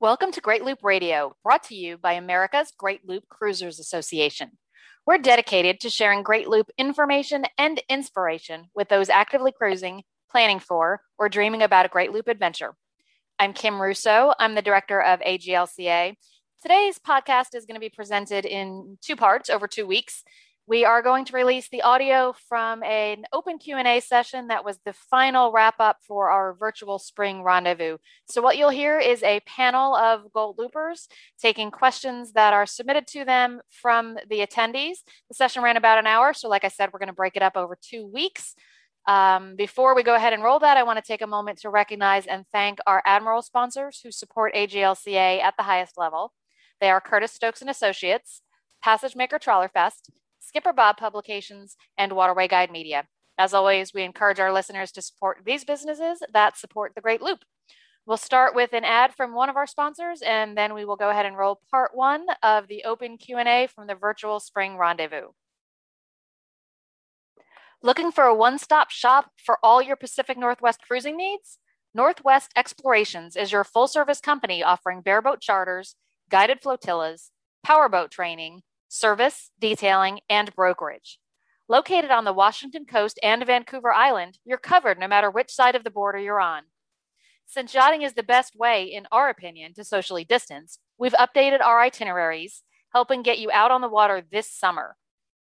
Welcome 0.00 0.32
to 0.32 0.40
Great 0.40 0.64
Loop 0.64 0.82
Radio, 0.82 1.36
brought 1.44 1.64
to 1.64 1.74
you 1.74 1.98
by 1.98 2.14
America's 2.14 2.72
Great 2.74 3.06
Loop 3.06 3.28
Cruisers 3.28 3.78
Association. 3.78 4.52
We're 5.06 5.18
dedicated 5.18 5.78
to 5.80 5.90
sharing 5.90 6.22
Great 6.22 6.48
Loop 6.48 6.70
information 6.78 7.44
and 7.58 7.82
inspiration 7.86 8.68
with 8.74 8.88
those 8.88 9.10
actively 9.10 9.52
cruising, 9.52 10.04
planning 10.30 10.58
for, 10.58 11.02
or 11.18 11.28
dreaming 11.28 11.60
about 11.60 11.84
a 11.84 11.90
Great 11.90 12.12
Loop 12.12 12.28
adventure. 12.28 12.76
I'm 13.38 13.52
Kim 13.52 13.78
Russo. 13.78 14.32
I'm 14.38 14.54
the 14.54 14.62
director 14.62 15.02
of 15.02 15.20
AGLCA. 15.20 16.14
Today's 16.62 16.98
podcast 16.98 17.54
is 17.54 17.66
going 17.66 17.74
to 17.74 17.78
be 17.78 17.90
presented 17.90 18.46
in 18.46 18.96
two 19.02 19.16
parts 19.16 19.50
over 19.50 19.68
two 19.68 19.86
weeks. 19.86 20.24
We 20.70 20.84
are 20.84 21.02
going 21.02 21.24
to 21.24 21.32
release 21.32 21.68
the 21.68 21.82
audio 21.82 22.32
from 22.48 22.84
an 22.84 23.24
open 23.32 23.58
Q&A 23.58 23.98
session 23.98 24.46
that 24.46 24.64
was 24.64 24.78
the 24.84 24.92
final 24.92 25.50
wrap 25.50 25.74
up 25.80 25.96
for 26.06 26.30
our 26.30 26.54
virtual 26.54 27.00
spring 27.00 27.42
rendezvous. 27.42 27.96
So 28.30 28.40
what 28.40 28.56
you'll 28.56 28.70
hear 28.70 28.96
is 28.96 29.20
a 29.24 29.40
panel 29.40 29.96
of 29.96 30.32
gold 30.32 30.58
loopers 30.58 31.08
taking 31.42 31.72
questions 31.72 32.34
that 32.34 32.52
are 32.52 32.66
submitted 32.66 33.08
to 33.08 33.24
them 33.24 33.60
from 33.68 34.16
the 34.28 34.46
attendees. 34.46 34.98
The 35.28 35.34
session 35.34 35.64
ran 35.64 35.76
about 35.76 35.98
an 35.98 36.06
hour. 36.06 36.32
So 36.32 36.48
like 36.48 36.62
I 36.62 36.68
said, 36.68 36.92
we're 36.92 37.00
going 37.00 37.08
to 37.08 37.14
break 37.14 37.34
it 37.34 37.42
up 37.42 37.56
over 37.56 37.76
two 37.82 38.06
weeks. 38.06 38.54
Um, 39.08 39.56
before 39.56 39.96
we 39.96 40.04
go 40.04 40.14
ahead 40.14 40.34
and 40.34 40.44
roll 40.44 40.60
that, 40.60 40.76
I 40.76 40.84
want 40.84 40.98
to 40.98 41.04
take 41.04 41.20
a 41.20 41.26
moment 41.26 41.58
to 41.62 41.68
recognize 41.68 42.26
and 42.26 42.44
thank 42.52 42.78
our 42.86 43.02
Admiral 43.04 43.42
sponsors 43.42 44.00
who 44.04 44.12
support 44.12 44.54
AGLCA 44.54 45.42
at 45.42 45.54
the 45.56 45.64
highest 45.64 45.98
level. 45.98 46.32
They 46.80 46.90
are 46.90 47.00
Curtis 47.00 47.32
Stokes 47.32 47.60
and 47.60 47.68
Associates, 47.68 48.42
Passage 48.80 49.16
Maker 49.16 49.40
Trawler 49.40 49.68
Fest, 49.68 50.12
Skipper 50.50 50.72
Bob 50.72 50.96
Publications, 50.96 51.76
and 51.96 52.10
Waterway 52.10 52.48
Guide 52.48 52.72
Media. 52.72 53.06
As 53.38 53.54
always, 53.54 53.94
we 53.94 54.02
encourage 54.02 54.40
our 54.40 54.52
listeners 54.52 54.90
to 54.90 55.00
support 55.00 55.42
these 55.46 55.64
businesses 55.64 56.24
that 56.32 56.58
support 56.58 56.96
the 56.96 57.00
Great 57.00 57.22
Loop. 57.22 57.38
We'll 58.04 58.16
start 58.16 58.52
with 58.52 58.72
an 58.72 58.84
ad 58.84 59.14
from 59.14 59.32
one 59.32 59.48
of 59.48 59.56
our 59.56 59.68
sponsors, 59.68 60.22
and 60.22 60.58
then 60.58 60.74
we 60.74 60.84
will 60.84 60.96
go 60.96 61.08
ahead 61.08 61.24
and 61.24 61.38
roll 61.38 61.60
part 61.70 61.92
one 61.94 62.26
of 62.42 62.66
the 62.66 62.82
open 62.82 63.16
Q&A 63.16 63.68
from 63.72 63.86
the 63.86 63.94
virtual 63.94 64.40
spring 64.40 64.76
rendezvous. 64.76 65.28
Looking 67.80 68.10
for 68.10 68.24
a 68.24 68.34
one-stop 68.34 68.90
shop 68.90 69.30
for 69.36 69.56
all 69.62 69.80
your 69.80 69.94
Pacific 69.94 70.36
Northwest 70.36 70.80
cruising 70.84 71.16
needs? 71.16 71.58
Northwest 71.94 72.50
Explorations 72.56 73.36
is 73.36 73.52
your 73.52 73.62
full-service 73.62 74.20
company 74.20 74.64
offering 74.64 75.00
bareboat 75.00 75.40
charters, 75.40 75.94
guided 76.28 76.60
flotillas, 76.60 77.30
powerboat 77.62 78.10
training, 78.10 78.62
service, 78.90 79.50
detailing, 79.58 80.20
and 80.28 80.54
brokerage. 80.54 81.18
Located 81.68 82.10
on 82.10 82.24
the 82.24 82.32
Washington 82.32 82.84
coast 82.84 83.20
and 83.22 83.46
Vancouver 83.46 83.92
Island, 83.92 84.38
you're 84.44 84.58
covered 84.58 84.98
no 84.98 85.06
matter 85.06 85.30
which 85.30 85.52
side 85.52 85.76
of 85.76 85.84
the 85.84 85.90
border 85.90 86.18
you're 86.18 86.40
on. 86.40 86.64
Since 87.46 87.74
yachting 87.74 88.02
is 88.02 88.14
the 88.14 88.24
best 88.24 88.56
way, 88.56 88.84
in 88.84 89.06
our 89.12 89.28
opinion, 89.28 89.74
to 89.74 89.84
socially 89.84 90.24
distance, 90.24 90.78
we've 90.98 91.14
updated 91.14 91.60
our 91.60 91.80
itineraries, 91.80 92.62
helping 92.92 93.22
get 93.22 93.38
you 93.38 93.50
out 93.52 93.70
on 93.70 93.80
the 93.80 93.88
water 93.88 94.22
this 94.30 94.50
summer. 94.50 94.96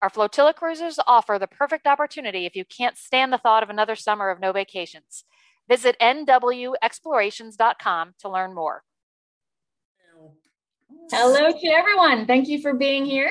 Our 0.01 0.09
flotilla 0.09 0.53
cruises 0.53 0.99
offer 1.05 1.37
the 1.39 1.47
perfect 1.47 1.85
opportunity 1.85 2.45
if 2.45 2.55
you 2.55 2.65
can't 2.65 2.97
stand 2.97 3.31
the 3.31 3.37
thought 3.37 3.63
of 3.63 3.69
another 3.69 3.95
summer 3.95 4.29
of 4.29 4.39
no 4.39 4.51
vacations. 4.51 5.23
Visit 5.69 5.95
nwexplorations.com 5.99 8.13
to 8.19 8.29
learn 8.29 8.55
more. 8.55 8.83
Hello 11.09 11.51
to 11.53 11.67
everyone. 11.67 12.25
Thank 12.25 12.49
you 12.49 12.61
for 12.61 12.73
being 12.73 13.05
here. 13.05 13.29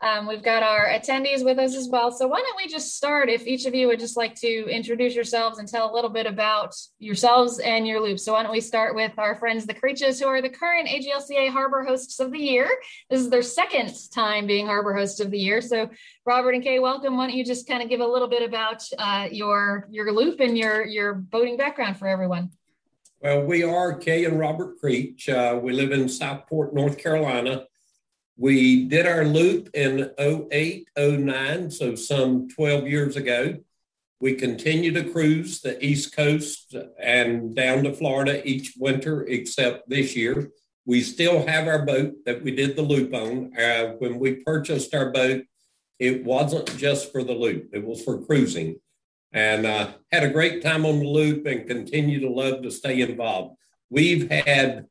Um, 0.00 0.26
we've 0.26 0.42
got 0.42 0.62
our 0.62 0.86
attendees 0.86 1.44
with 1.44 1.58
us 1.58 1.76
as 1.76 1.86
well. 1.86 2.10
So, 2.10 2.26
why 2.26 2.40
don't 2.40 2.56
we 2.56 2.66
just 2.66 2.96
start? 2.96 3.28
If 3.28 3.46
each 3.46 3.66
of 3.66 3.74
you 3.74 3.86
would 3.88 4.00
just 4.00 4.16
like 4.16 4.34
to 4.36 4.66
introduce 4.70 5.14
yourselves 5.14 5.58
and 5.58 5.68
tell 5.68 5.92
a 5.92 5.94
little 5.94 6.08
bit 6.08 6.24
about 6.24 6.74
yourselves 6.98 7.58
and 7.58 7.86
your 7.86 8.00
loop. 8.00 8.18
So, 8.18 8.32
why 8.32 8.42
don't 8.42 8.52
we 8.52 8.62
start 8.62 8.94
with 8.94 9.12
our 9.18 9.34
friends, 9.34 9.66
the 9.66 9.74
Creeches, 9.74 10.18
who 10.18 10.26
are 10.26 10.40
the 10.40 10.48
current 10.48 10.88
AGLCA 10.88 11.50
Harbor 11.50 11.84
Hosts 11.84 12.18
of 12.18 12.32
the 12.32 12.38
Year. 12.38 12.66
This 13.10 13.20
is 13.20 13.28
their 13.28 13.42
second 13.42 13.92
time 14.10 14.46
being 14.46 14.66
Harbor 14.66 14.94
Host 14.94 15.20
of 15.20 15.30
the 15.30 15.38
Year. 15.38 15.60
So, 15.60 15.90
Robert 16.24 16.54
and 16.54 16.64
Kay, 16.64 16.78
welcome. 16.78 17.18
Why 17.18 17.26
don't 17.26 17.36
you 17.36 17.44
just 17.44 17.68
kind 17.68 17.82
of 17.82 17.90
give 17.90 18.00
a 18.00 18.06
little 18.06 18.28
bit 18.28 18.42
about 18.42 18.82
uh, 18.98 19.28
your 19.30 19.86
your 19.90 20.12
loop 20.12 20.40
and 20.40 20.56
your 20.56 20.86
your 20.86 21.12
boating 21.12 21.58
background 21.58 21.98
for 21.98 22.08
everyone? 22.08 22.52
Well, 23.20 23.42
we 23.42 23.64
are 23.64 23.98
Kay 23.98 24.26
and 24.26 24.38
Robert 24.38 24.78
Creech. 24.78 25.28
Uh, 25.28 25.58
we 25.60 25.72
live 25.72 25.90
in 25.90 26.08
Southport, 26.08 26.72
North 26.72 26.98
Carolina. 26.98 27.64
We 28.36 28.84
did 28.84 29.06
our 29.06 29.24
loop 29.24 29.70
in 29.74 30.12
08, 30.16 30.88
09, 30.96 31.70
so 31.72 31.96
some 31.96 32.48
12 32.48 32.86
years 32.86 33.16
ago. 33.16 33.56
We 34.20 34.34
continue 34.34 34.92
to 34.92 35.10
cruise 35.10 35.60
the 35.60 35.84
East 35.84 36.14
Coast 36.14 36.76
and 36.96 37.56
down 37.56 37.82
to 37.84 37.92
Florida 37.92 38.48
each 38.48 38.74
winter, 38.78 39.26
except 39.26 39.88
this 39.88 40.14
year. 40.14 40.52
We 40.86 41.00
still 41.00 41.44
have 41.44 41.66
our 41.66 41.84
boat 41.84 42.24
that 42.24 42.44
we 42.44 42.52
did 42.54 42.76
the 42.76 42.82
loop 42.82 43.12
on. 43.12 43.52
Uh, 43.58 43.94
when 43.98 44.20
we 44.20 44.34
purchased 44.44 44.94
our 44.94 45.10
boat, 45.10 45.42
it 45.98 46.24
wasn't 46.24 46.76
just 46.76 47.10
for 47.10 47.24
the 47.24 47.34
loop, 47.34 47.70
it 47.72 47.84
was 47.84 48.00
for 48.00 48.24
cruising 48.24 48.76
and 49.32 49.66
uh, 49.66 49.92
had 50.10 50.24
a 50.24 50.30
great 50.30 50.62
time 50.62 50.86
on 50.86 51.00
the 51.00 51.08
loop 51.08 51.46
and 51.46 51.66
continue 51.66 52.20
to 52.20 52.30
love 52.30 52.62
to 52.62 52.70
stay 52.70 53.00
involved. 53.00 53.56
We've 53.90 54.30
had, 54.30 54.86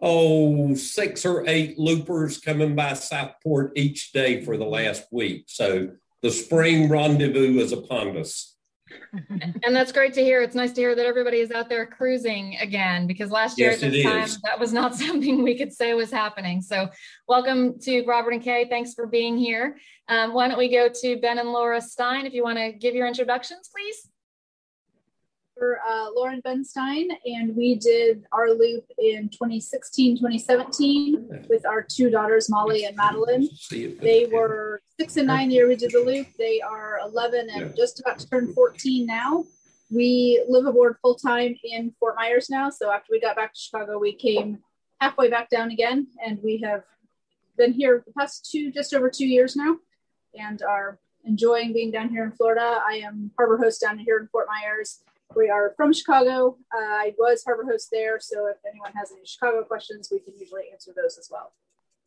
oh, 0.00 0.74
six 0.74 1.24
or 1.24 1.46
eight 1.46 1.78
loopers 1.78 2.38
coming 2.38 2.74
by 2.74 2.94
Southport 2.94 3.72
each 3.76 4.12
day 4.12 4.44
for 4.44 4.56
the 4.56 4.64
last 4.64 5.04
week. 5.10 5.44
So 5.46 5.90
the 6.22 6.30
spring 6.30 6.88
rendezvous 6.88 7.58
is 7.58 7.72
upon 7.72 8.16
us. 8.16 8.56
and 9.30 9.74
that's 9.74 9.92
great 9.92 10.14
to 10.14 10.22
hear. 10.22 10.42
It's 10.42 10.54
nice 10.54 10.72
to 10.72 10.80
hear 10.80 10.94
that 10.94 11.06
everybody 11.06 11.38
is 11.38 11.50
out 11.50 11.68
there 11.68 11.86
cruising 11.86 12.56
again 12.60 13.06
because 13.06 13.30
last 13.30 13.58
year 13.58 13.70
yes, 13.70 13.82
at 13.82 13.92
this 13.92 14.04
time 14.04 14.22
is. 14.22 14.40
that 14.42 14.58
was 14.58 14.72
not 14.72 14.94
something 14.96 15.42
we 15.42 15.56
could 15.56 15.72
say 15.72 15.94
was 15.94 16.10
happening. 16.10 16.60
So, 16.62 16.88
welcome 17.28 17.78
to 17.80 18.04
Robert 18.04 18.32
and 18.32 18.42
Kay. 18.42 18.68
Thanks 18.68 18.94
for 18.94 19.06
being 19.06 19.36
here. 19.36 19.76
Um, 20.08 20.32
why 20.32 20.48
don't 20.48 20.58
we 20.58 20.70
go 20.70 20.88
to 20.88 21.16
Ben 21.20 21.38
and 21.38 21.52
Laura 21.52 21.80
Stein? 21.80 22.26
If 22.26 22.32
you 22.32 22.42
want 22.42 22.58
to 22.58 22.72
give 22.72 22.94
your 22.94 23.06
introductions, 23.06 23.70
please. 23.74 24.08
For 25.60 25.78
uh, 25.86 26.06
Laura 26.16 26.32
and 26.32 26.42
Ben 26.42 26.64
Stein, 26.64 27.10
and 27.26 27.54
we 27.54 27.74
did 27.74 28.24
our 28.32 28.48
loop 28.48 28.86
in 28.96 29.28
2016, 29.28 30.16
2017 30.16 31.44
with 31.50 31.66
our 31.66 31.82
two 31.82 32.08
daughters, 32.08 32.48
Molly 32.48 32.86
and 32.86 32.96
Madeline. 32.96 33.46
They 33.70 34.26
were 34.32 34.80
six 34.98 35.18
and 35.18 35.26
nine 35.26 35.50
the 35.50 35.56
year 35.56 35.68
we 35.68 35.76
did 35.76 35.90
the 35.92 36.00
loop. 36.00 36.28
They 36.38 36.62
are 36.62 37.00
11 37.04 37.50
and 37.50 37.76
just 37.76 38.00
about 38.00 38.18
to 38.20 38.30
turn 38.30 38.54
14 38.54 39.04
now. 39.04 39.44
We 39.90 40.42
live 40.48 40.64
aboard 40.64 40.96
full 41.02 41.16
time 41.16 41.54
in 41.62 41.92
Fort 42.00 42.14
Myers 42.16 42.48
now. 42.48 42.70
So 42.70 42.90
after 42.90 43.08
we 43.10 43.20
got 43.20 43.36
back 43.36 43.52
to 43.52 43.60
Chicago, 43.60 43.98
we 43.98 44.14
came 44.14 44.60
halfway 44.98 45.28
back 45.28 45.50
down 45.50 45.70
again, 45.72 46.06
and 46.24 46.38
we 46.42 46.56
have 46.64 46.84
been 47.58 47.74
here 47.74 48.02
the 48.06 48.14
past 48.14 48.48
two, 48.50 48.72
just 48.72 48.94
over 48.94 49.10
two 49.10 49.26
years 49.26 49.56
now 49.56 49.76
and 50.34 50.62
are 50.62 50.98
enjoying 51.24 51.74
being 51.74 51.90
down 51.90 52.08
here 52.08 52.24
in 52.24 52.32
Florida. 52.32 52.80
I 52.88 53.02
am 53.04 53.30
harbor 53.36 53.58
host 53.58 53.82
down 53.82 53.98
here 53.98 54.18
in 54.18 54.26
Fort 54.28 54.46
Myers. 54.48 55.00
We 55.36 55.48
are 55.48 55.74
from 55.76 55.92
Chicago. 55.92 56.56
Uh, 56.74 56.78
I 56.78 57.14
was 57.18 57.44
harbor 57.44 57.64
host 57.70 57.88
there, 57.92 58.18
so 58.20 58.46
if 58.46 58.56
anyone 58.68 58.92
has 58.94 59.12
any 59.12 59.24
Chicago 59.24 59.62
questions, 59.62 60.08
we 60.10 60.18
can 60.18 60.34
usually 60.38 60.64
answer 60.72 60.92
those 60.94 61.18
as 61.18 61.28
well. 61.30 61.52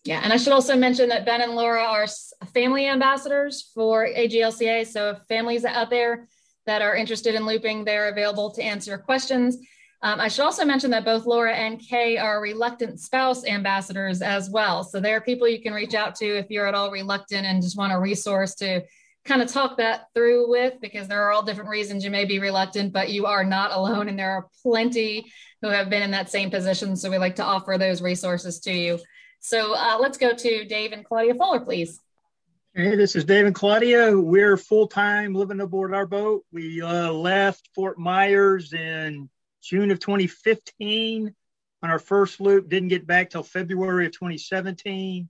Yeah, 0.03 0.19
and 0.22 0.34
I 0.34 0.38
should 0.38 0.51
also 0.51 0.75
mention 0.75 1.07
that 1.09 1.25
Ben 1.25 1.41
and 1.41 1.53
Laura 1.53 1.83
are 1.83 2.06
family 2.53 2.88
ambassadors 2.88 3.72
for 3.73 4.06
AGLCA. 4.06 4.85
So 4.85 5.12
if 5.12 5.19
families 5.29 5.63
out 5.63 5.89
there 5.89 6.28
that 6.66 6.81
are 6.81 6.95
interested 6.95 7.35
in 7.35 7.45
looping, 7.45 7.85
they're 7.85 8.09
available 8.09 8.51
to 8.51 8.62
answer 8.62 8.97
questions. 8.97 9.57
Um, 10.01 10.19
I 10.19 10.28
should 10.28 10.44
also 10.44 10.66
mention 10.66 10.91
that 10.91 11.06
both 11.06 11.25
Laura 11.25 11.53
and 11.53 11.79
Kay 11.79 12.17
are 12.17 12.41
reluctant 12.41 13.00
spouse 13.00 13.45
ambassadors 13.45 14.22
as 14.22 14.50
well. 14.50 14.83
So 14.83 15.00
there 15.00 15.16
are 15.16 15.22
people 15.22 15.47
you 15.47 15.62
can 15.62 15.74
reach 15.74 15.94
out 15.94 16.15
to 16.15 16.25
if 16.25 16.47
you're 16.50 16.68
at 16.68 16.75
all 16.75 16.92
reluctant 16.92 17.45
and 17.45 17.62
just 17.62 17.77
want 17.77 17.94
a 17.94 18.00
resource 18.00 18.56
to 18.56 18.83
kind 19.25 19.41
of 19.41 19.51
talk 19.51 19.77
that 19.77 20.07
through 20.13 20.49
with, 20.49 20.79
because 20.81 21.07
there 21.07 21.23
are 21.23 21.31
all 21.31 21.43
different 21.43 21.69
reasons 21.69 22.03
you 22.03 22.11
may 22.11 22.25
be 22.25 22.39
reluctant, 22.39 22.91
but 22.93 23.09
you 23.09 23.25
are 23.25 23.43
not 23.43 23.71
alone. 23.71 24.09
And 24.09 24.19
there 24.19 24.31
are 24.31 24.47
plenty 24.61 25.31
who 25.61 25.69
have 25.69 25.89
been 25.89 26.03
in 26.03 26.11
that 26.11 26.29
same 26.29 26.49
position. 26.49 26.95
So 26.95 27.09
we 27.09 27.17
like 27.17 27.35
to 27.37 27.43
offer 27.43 27.77
those 27.77 28.01
resources 28.01 28.59
to 28.61 28.73
you. 28.73 28.99
So 29.39 29.75
uh, 29.75 29.97
let's 29.99 30.17
go 30.17 30.33
to 30.33 30.65
Dave 30.65 30.91
and 30.91 31.05
Claudia 31.05 31.35
Fuller, 31.35 31.61
please. 31.61 31.99
Hey, 32.75 32.95
this 32.95 33.15
is 33.15 33.23
Dave 33.23 33.45
and 33.45 33.53
Claudia. 33.53 34.17
We're 34.17 34.57
full 34.57 34.87
time 34.87 35.35
living 35.35 35.61
aboard 35.61 35.93
our 35.93 36.07
boat. 36.07 36.43
We 36.51 36.81
uh, 36.81 37.11
left 37.11 37.69
Fort 37.75 37.99
Myers 37.99 38.73
in 38.73 39.29
June 39.61 39.91
of 39.91 39.99
2015 39.99 41.35
on 41.83 41.89
our 41.89 41.99
first 41.99 42.41
loop. 42.41 42.69
Didn't 42.69 42.89
get 42.89 43.05
back 43.05 43.29
till 43.29 43.43
February 43.43 44.07
of 44.07 44.13
2017. 44.13 45.29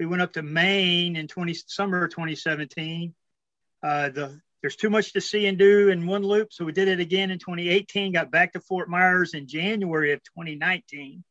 We 0.00 0.06
went 0.06 0.22
up 0.22 0.32
to 0.32 0.42
Maine 0.42 1.14
in 1.14 1.28
20 1.28 1.54
summer 1.54 2.04
of 2.04 2.10
2017. 2.10 3.14
Uh, 3.82 4.08
the 4.08 4.40
there's 4.60 4.76
too 4.76 4.90
much 4.90 5.12
to 5.12 5.20
see 5.20 5.46
and 5.46 5.58
do 5.58 5.88
in 5.88 6.06
one 6.06 6.22
loop, 6.22 6.52
so 6.52 6.64
we 6.64 6.70
did 6.70 6.86
it 6.86 7.00
again 7.00 7.32
in 7.32 7.40
2018. 7.40 8.12
Got 8.12 8.30
back 8.30 8.52
to 8.52 8.60
Fort 8.60 8.88
Myers 8.88 9.34
in 9.34 9.48
January 9.48 10.12
of 10.12 10.22
2019, 10.22 11.24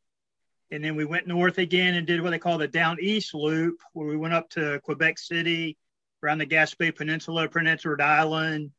and 0.70 0.84
then 0.84 0.98
we 0.98 1.06
went 1.06 1.28
north 1.28 1.58
again 1.58 1.96
and 1.96 2.06
did 2.06 2.22
what 2.22 2.32
they 2.32 2.40
call 2.40 2.58
the 2.58 2.68
Down 2.68 2.98
East 3.00 3.34
Loop, 3.34 3.80
where 3.94 4.08
we 4.08 4.18
went 4.18 4.34
up 4.34 4.50
to 4.50 4.82
Quebec 4.84 5.18
City, 5.18 5.78
around 6.22 6.40
the 6.40 6.46
Gaspé 6.46 6.94
Peninsula, 6.94 7.48
Prince 7.48 7.70
Edward 7.70 8.02
Island, 8.02 8.72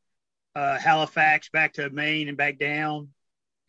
uh, 0.55 0.77
Halifax, 0.77 1.49
back 1.49 1.73
to 1.73 1.89
Maine, 1.89 2.27
and 2.27 2.37
back 2.37 2.59
down. 2.59 3.09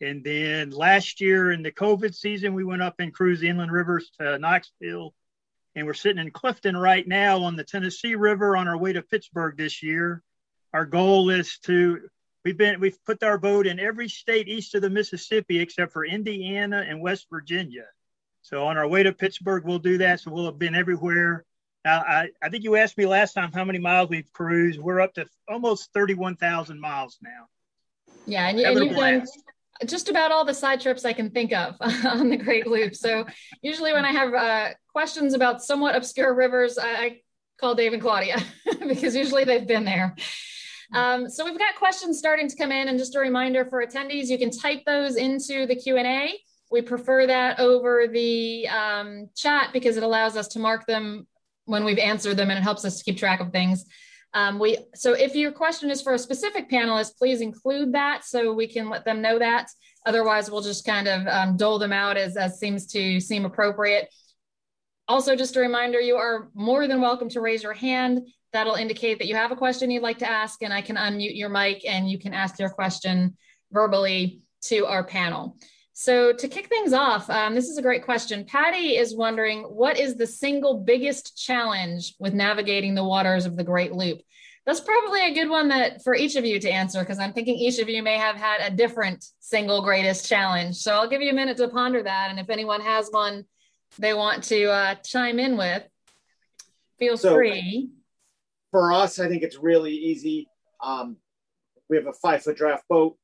And 0.01 0.23
then 0.23 0.71
last 0.71 1.19
year 1.19 1.51
in 1.51 1.63
the 1.63 1.71
COVID 1.71 2.13
season, 2.13 2.53
we 2.53 2.63
went 2.63 2.81
up 2.81 2.95
and 2.99 3.13
cruised 3.13 3.43
inland 3.43 3.71
rivers 3.71 4.11
to 4.19 4.37
Knoxville. 4.37 5.13
And 5.75 5.85
we're 5.85 5.93
sitting 5.93 6.21
in 6.21 6.31
Clifton 6.31 6.77
right 6.77 7.05
now 7.07 7.43
on 7.43 7.55
the 7.55 7.63
Tennessee 7.63 8.15
River 8.15 8.55
on 8.55 8.67
our 8.67 8.77
way 8.77 8.93
to 8.93 9.01
Pittsburgh 9.01 9.57
this 9.57 9.83
year. 9.83 10.21
Our 10.73 10.85
goal 10.85 11.29
is 11.29 11.57
to 11.59 12.09
we've 12.43 12.57
been 12.57 12.79
we've 12.79 13.03
put 13.05 13.23
our 13.23 13.37
boat 13.37 13.67
in 13.67 13.79
every 13.79 14.07
state 14.07 14.47
east 14.47 14.75
of 14.75 14.81
the 14.81 14.89
Mississippi 14.89 15.59
except 15.59 15.91
for 15.91 16.05
Indiana 16.05 16.85
and 16.87 17.01
West 17.01 17.27
Virginia. 17.29 17.85
So 18.41 18.65
on 18.67 18.77
our 18.77 18.87
way 18.87 19.03
to 19.03 19.11
Pittsburgh, 19.11 19.65
we'll 19.65 19.79
do 19.79 19.97
that. 19.97 20.21
So 20.21 20.31
we'll 20.31 20.45
have 20.45 20.59
been 20.59 20.75
everywhere. 20.75 21.45
Now, 21.83 21.99
I, 21.99 22.29
I 22.41 22.49
think 22.49 22.63
you 22.63 22.75
asked 22.75 22.97
me 22.97 23.05
last 23.05 23.33
time 23.33 23.51
how 23.51 23.63
many 23.63 23.79
miles 23.79 24.09
we've 24.09 24.31
cruised. 24.33 24.79
We're 24.79 25.01
up 25.01 25.13
to 25.15 25.27
almost 25.47 25.93
31,000 25.93 26.79
miles 26.79 27.17
now. 27.21 27.47
Yeah, 28.25 28.47
and, 28.47 28.59
you've 28.59 28.91
done 28.95 29.25
just 29.85 30.09
about 30.09 30.31
all 30.31 30.45
the 30.45 30.53
side 30.53 30.79
trips 30.79 31.03
I 31.03 31.13
can 31.13 31.29
think 31.29 31.51
of 31.51 31.75
on 31.81 32.29
the 32.29 32.37
Great 32.37 32.67
Loop. 32.67 32.95
So 32.95 33.25
usually 33.61 33.93
when 33.93 34.05
I 34.05 34.11
have 34.11 34.33
uh, 34.33 34.73
questions 34.91 35.33
about 35.33 35.63
somewhat 35.63 35.95
obscure 35.95 36.33
rivers, 36.33 36.77
I, 36.77 36.87
I 36.87 37.21
call 37.59 37.75
Dave 37.75 37.93
and 37.93 38.01
Claudia 38.01 38.37
because 38.87 39.15
usually 39.15 39.43
they've 39.43 39.67
been 39.67 39.85
there. 39.85 40.15
Um, 40.93 41.29
so 41.29 41.43
we've 41.43 41.57
got 41.57 41.75
questions 41.75 42.19
starting 42.19 42.47
to 42.47 42.55
come 42.55 42.71
in, 42.71 42.87
and 42.87 42.97
just 42.97 43.15
a 43.15 43.19
reminder 43.19 43.65
for 43.65 43.85
attendees, 43.85 44.27
you 44.27 44.37
can 44.37 44.51
type 44.51 44.83
those 44.85 45.15
into 45.15 45.65
the 45.65 45.75
Q 45.75 45.97
and 45.97 46.07
A. 46.07 46.39
We 46.71 46.81
prefer 46.81 47.27
that 47.27 47.59
over 47.59 48.07
the 48.07 48.67
um, 48.67 49.29
chat 49.35 49.69
because 49.73 49.97
it 49.97 50.03
allows 50.03 50.37
us 50.37 50.47
to 50.49 50.59
mark 50.59 50.85
them 50.85 51.27
when 51.65 51.83
we've 51.83 51.97
answered 51.97 52.37
them, 52.37 52.49
and 52.49 52.59
it 52.59 52.63
helps 52.63 52.85
us 52.85 52.99
to 52.99 53.03
keep 53.03 53.17
track 53.17 53.39
of 53.39 53.51
things. 53.51 53.85
Um, 54.35 54.59
we 54.59 54.77
so 54.93 55.13
if 55.13 55.33
your 55.33 55.53
question 55.53 55.89
is 55.89 56.01
for 56.01 56.13
a 56.13 56.19
specific 56.19 56.69
panelist, 56.69 57.17
please 57.17 57.39
include 57.39 57.93
that 57.93 58.25
so 58.25 58.53
we 58.53 58.67
can 58.67 58.89
let 58.89 59.05
them 59.05 59.21
know 59.21 59.39
that. 59.39 59.69
Otherwise, 60.05 60.51
we'll 60.51 60.61
just 60.61 60.85
kind 60.85 61.07
of 61.07 61.25
um, 61.25 61.57
dole 61.57 61.79
them 61.79 61.93
out 61.93 62.17
as, 62.17 62.37
as 62.37 62.59
seems 62.59 62.85
to 62.87 63.19
seem 63.19 63.45
appropriate. 63.45 64.09
Also, 65.07 65.35
just 65.35 65.55
a 65.55 65.59
reminder, 65.59 65.99
you 65.99 66.15
are 66.15 66.49
more 66.53 66.87
than 66.87 67.01
welcome 67.01 67.29
to 67.29 67.41
raise 67.41 67.63
your 67.63 67.73
hand. 67.73 68.27
That'll 68.51 68.75
indicate 68.75 69.19
that 69.19 69.27
you 69.27 69.35
have 69.35 69.51
a 69.51 69.55
question 69.55 69.89
you'd 69.89 70.03
like 70.03 70.19
to 70.19 70.29
ask, 70.29 70.61
and 70.61 70.73
I 70.73 70.81
can 70.81 70.97
unmute 70.97 71.37
your 71.37 71.49
mic 71.49 71.85
and 71.87 72.09
you 72.09 72.19
can 72.19 72.33
ask 72.33 72.59
your 72.59 72.69
question 72.69 73.37
verbally 73.71 74.41
to 74.65 74.85
our 74.85 75.03
panel. 75.03 75.57
So 75.97 76.33
to 76.33 76.47
kick 76.49 76.67
things 76.67 76.91
off, 76.91 77.29
um, 77.29 77.55
this 77.55 77.69
is 77.69 77.77
a 77.77 77.81
great 77.81 78.03
question. 78.03 78.43
Patty 78.43 78.97
is 78.97 79.15
wondering, 79.15 79.63
what 79.63 79.97
is 79.97 80.17
the 80.17 80.27
single 80.27 80.81
biggest 80.81 81.41
challenge 81.41 82.15
with 82.19 82.33
navigating 82.33 82.95
the 82.95 83.03
waters 83.05 83.45
of 83.45 83.55
the 83.55 83.63
Great 83.63 83.93
Loop? 83.93 84.19
That's 84.65 84.81
probably 84.81 85.25
a 85.25 85.33
good 85.33 85.49
one 85.49 85.69
that 85.69 86.03
for 86.03 86.13
each 86.13 86.35
of 86.35 86.43
you 86.43 86.59
to 86.59 86.69
answer 86.69 86.99
because 86.99 87.17
I'm 87.17 87.31
thinking 87.31 87.55
each 87.55 87.79
of 87.79 87.87
you 87.87 88.03
may 88.03 88.17
have 88.17 88.35
had 88.35 88.59
a 88.59 88.75
different 88.75 89.23
single 89.39 89.81
greatest 89.81 90.27
challenge. 90.27 90.75
So 90.75 90.93
I'll 90.93 91.07
give 91.07 91.21
you 91.21 91.29
a 91.29 91.33
minute 91.33 91.55
to 91.57 91.69
ponder 91.69 92.03
that, 92.03 92.29
and 92.29 92.41
if 92.41 92.49
anyone 92.49 92.81
has 92.81 93.07
one 93.09 93.45
they 93.97 94.13
want 94.13 94.43
to 94.45 94.65
uh, 94.65 94.95
chime 94.95 95.39
in 95.39 95.55
with, 95.55 95.83
feel 96.99 97.15
so 97.15 97.35
free. 97.35 97.89
For 98.71 98.91
us, 98.91 99.17
I 99.17 99.29
think 99.29 99.43
it's 99.43 99.57
really 99.57 99.93
easy. 99.93 100.49
Um, 100.83 101.15
we 101.89 101.95
have 101.95 102.07
a 102.07 102.13
five 102.13 102.43
foot 102.43 102.57
draft 102.57 102.83
boat 102.89 103.15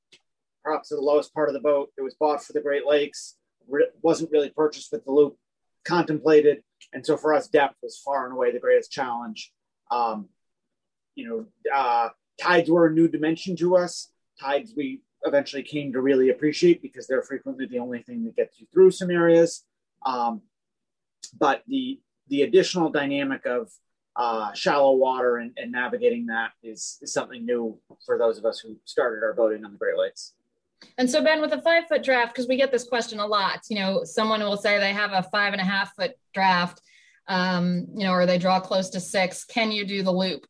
props 0.64 0.90
to 0.90 0.96
the 0.96 1.02
lowest 1.02 1.34
part 1.34 1.50
of 1.50 1.54
the 1.54 1.60
boat. 1.60 1.92
It 1.98 2.02
was 2.02 2.16
bought 2.16 2.44
for 2.44 2.54
the 2.54 2.62
Great 2.62 2.86
Lakes, 2.86 3.36
re- 3.68 3.90
wasn't 4.02 4.32
really 4.32 4.50
purchased 4.50 4.92
with 4.92 5.06
the 5.06 5.12
loop 5.12 5.38
contemplated. 5.86 6.64
And 6.94 7.06
so 7.06 7.18
for 7.18 7.34
us, 7.34 7.48
depth 7.48 7.76
was 7.82 8.00
far 8.00 8.26
and 8.26 8.34
away 8.34 8.52
the 8.52 8.60
greatest 8.60 8.92
challenge. 8.92 9.52
Um, 9.90 10.30
you 11.16 11.28
know, 11.28 11.46
uh, 11.74 12.10
tides 12.40 12.70
were 12.70 12.88
a 12.88 12.94
new 12.94 13.08
dimension 13.08 13.56
to 13.58 13.78
us. 13.78 14.12
Tides 14.40 14.74
we 14.76 15.02
eventually 15.24 15.64
came 15.64 15.94
to 15.94 16.02
really 16.02 16.30
appreciate 16.30 16.82
because 16.82 17.08
they're 17.08 17.22
frequently 17.22 17.66
the 17.66 17.80
only 17.80 18.02
thing 18.02 18.24
that 18.26 18.36
gets 18.36 18.60
you 18.60 18.68
through 18.74 18.92
some 18.92 19.12
areas. 19.12 19.64
Um, 20.06 20.42
but 21.38 21.64
the 21.68 22.00
the 22.28 22.44
additional 22.44 22.90
dynamic 22.90 23.46
of 23.46 23.70
uh, 24.16 24.54
shallow 24.54 24.94
water 24.94 25.38
and, 25.38 25.52
and 25.58 25.72
navigating 25.72 26.28
that 26.28 26.52
is, 26.64 26.98
is 27.02 27.14
something 27.14 27.46
new 27.46 27.78
for 28.06 28.18
those 28.18 28.38
of 28.38 28.46
us 28.46 28.60
who 28.60 28.78
started 28.86 29.24
our 29.24 29.34
boating 29.34 29.66
on 29.66 29.72
the 29.72 29.78
Great 29.78 29.98
Lakes. 29.98 30.34
And 30.98 31.10
so, 31.10 31.24
Ben, 31.24 31.42
with 31.42 31.54
a 31.54 31.62
five 31.62 31.88
foot 31.88 32.04
draft, 32.04 32.34
because 32.34 32.48
we 32.48 32.58
get 32.58 32.72
this 32.72 32.84
question 32.84 33.20
a 33.20 33.26
lot, 33.26 33.62
you 33.70 33.78
know, 33.78 34.04
someone 34.04 34.42
will 34.42 34.58
say 34.58 34.80
they 34.80 34.94
have 34.94 35.12
a 35.14 35.24
five 35.24 35.54
and 35.54 35.62
a 35.62 35.66
half 35.66 35.96
foot 35.96 36.14
draft, 36.34 36.82
um, 37.28 37.88
you 37.96 38.04
know, 38.04 38.12
or 38.12 38.26
they 38.26 38.38
draw 38.38 38.60
close 38.60 38.90
to 38.92 39.00
six. 39.00 39.44
Can 39.44 39.72
you 39.72 39.86
do 39.86 40.04
the 40.04 40.12
loop? 40.12 40.46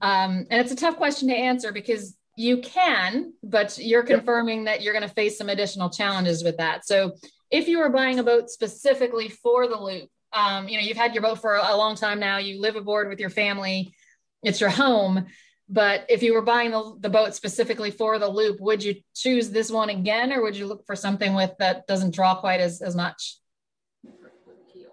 Um, 0.00 0.46
and 0.50 0.60
it's 0.60 0.72
a 0.72 0.76
tough 0.76 0.96
question 0.96 1.28
to 1.28 1.34
answer 1.34 1.72
because 1.72 2.16
you 2.36 2.58
can, 2.58 3.32
but 3.42 3.78
you're 3.78 4.02
confirming 4.02 4.64
that 4.64 4.82
you're 4.82 4.92
going 4.92 5.08
to 5.08 5.14
face 5.14 5.38
some 5.38 5.48
additional 5.48 5.88
challenges 5.88 6.42
with 6.42 6.56
that. 6.56 6.86
So, 6.86 7.12
if 7.50 7.68
you 7.68 7.78
were 7.78 7.90
buying 7.90 8.18
a 8.18 8.24
boat 8.24 8.50
specifically 8.50 9.28
for 9.28 9.68
the 9.68 9.80
loop, 9.80 10.08
um, 10.32 10.68
you 10.68 10.76
know, 10.76 10.84
you've 10.84 10.96
had 10.96 11.14
your 11.14 11.22
boat 11.22 11.40
for 11.40 11.54
a 11.54 11.76
long 11.76 11.94
time 11.94 12.18
now, 12.18 12.38
you 12.38 12.60
live 12.60 12.74
aboard 12.74 13.08
with 13.08 13.20
your 13.20 13.30
family, 13.30 13.94
it's 14.42 14.60
your 14.60 14.70
home 14.70 15.26
but 15.68 16.04
if 16.08 16.22
you 16.22 16.34
were 16.34 16.42
buying 16.42 16.70
the, 16.70 16.96
the 17.00 17.08
boat 17.08 17.34
specifically 17.34 17.90
for 17.90 18.18
the 18.18 18.28
loop, 18.28 18.60
would 18.60 18.82
you 18.82 18.96
choose 19.14 19.50
this 19.50 19.70
one 19.70 19.88
again, 19.88 20.32
or 20.32 20.42
would 20.42 20.56
you 20.56 20.66
look 20.66 20.84
for 20.86 20.94
something 20.94 21.34
with 21.34 21.52
that 21.58 21.86
doesn't 21.86 22.14
draw 22.14 22.34
quite 22.34 22.60
as, 22.60 22.82
as 22.82 22.94
much? 22.94 23.38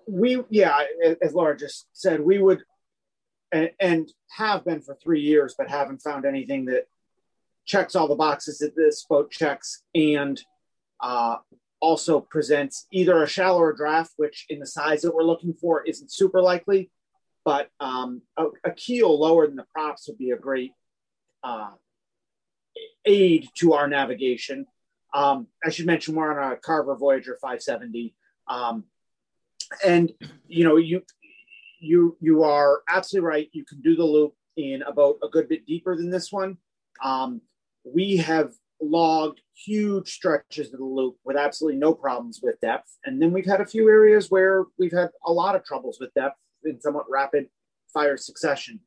We, 0.08 0.44
yeah, 0.50 0.80
as 1.22 1.34
Laura 1.34 1.58
just 1.58 1.88
said, 1.94 2.22
we 2.22 2.40
would, 2.40 2.64
and, 3.52 3.72
and 3.80 4.12
have 4.38 4.64
been 4.64 4.82
for 4.82 4.96
three 4.96 5.22
years, 5.22 5.56
but 5.58 5.70
haven't 5.70 6.02
found 6.02 6.26
anything 6.26 6.66
that 6.66 6.86
checks 7.66 7.96
all 7.96 8.08
the 8.08 8.16
boxes 8.16 8.60
that 8.60 8.76
this 8.76 9.06
boat 9.10 9.30
checks 9.30 9.84
and 9.94 10.42
uh, 11.02 11.36
also 11.82 12.22
presents 12.22 12.88
either 12.92 13.22
a 13.24 13.28
shallower 13.28 13.74
draft, 13.74 14.14
which 14.18 14.46
in 14.50 14.60
the 14.60 14.66
size 14.66 15.02
that 15.02 15.14
we're 15.14 15.24
looking 15.24 15.54
for 15.54 15.84
isn't 15.84 16.12
super 16.12 16.42
likely, 16.42 16.90
but 17.44 17.70
um, 17.80 18.22
a, 18.38 18.46
a, 18.64 18.72
keel 18.72 19.20
lower 19.20 19.48
than 19.48 19.56
the 19.56 19.66
props 19.74 20.08
would 20.08 20.18
be 20.18 20.32
a 20.32 20.38
great 20.38 20.74
uh, 21.44 21.72
aid 23.06 23.50
to 23.56 23.74
our 23.74 23.88
navigation. 23.88 24.66
Um, 25.14 25.48
I 25.64 25.70
should 25.70 25.86
mention 25.86 26.16
we're 26.16 26.40
on 26.40 26.54
a 26.54 26.56
Carver 26.56 26.96
Voyager 26.96 27.38
570, 27.42 28.16
um, 28.48 28.86
and 29.86 30.12
you 30.48 30.64
know 30.64 30.78
you 30.78 31.02
you 31.80 32.18
you 32.22 32.44
are 32.44 32.82
absolutely 32.88 33.28
right. 33.28 33.50
You 33.52 33.66
can 33.66 33.82
do 33.82 33.96
the 33.96 34.06
loop 34.06 34.34
in 34.56 34.84
about 34.84 35.18
a 35.24 35.28
good 35.28 35.50
bit 35.50 35.66
deeper 35.66 35.96
than 35.96 36.10
this 36.10 36.32
one. 36.32 36.58
Um, 37.04 37.42
we 37.84 38.18
have 38.18 38.54
logged 38.82 39.42
huge 39.54 40.12
stretches 40.12 40.74
of 40.74 40.80
the 40.80 40.86
loop 40.86 41.18
with 41.24 41.38
absolutely 41.38 41.80
no 41.80 41.94
problems 41.94 42.40
with 42.42 42.60
depth, 42.62 42.98
and 43.04 43.22
then 43.22 43.32
we've 43.32 43.46
had 43.46 43.62
a 43.62 43.66
few 43.66 43.90
areas 43.90 44.30
where 44.30 44.66
we've 44.78 44.94
had 44.94 45.10
a 45.26 45.32
lot 45.32 45.56
of 45.56 45.66
troubles 45.66 45.98
with 46.00 46.14
depth 46.14 46.38
in 46.66 46.80
somewhat 46.82 47.10
rapid 47.10 47.48
fire 47.94 48.18
succession. 48.18 48.80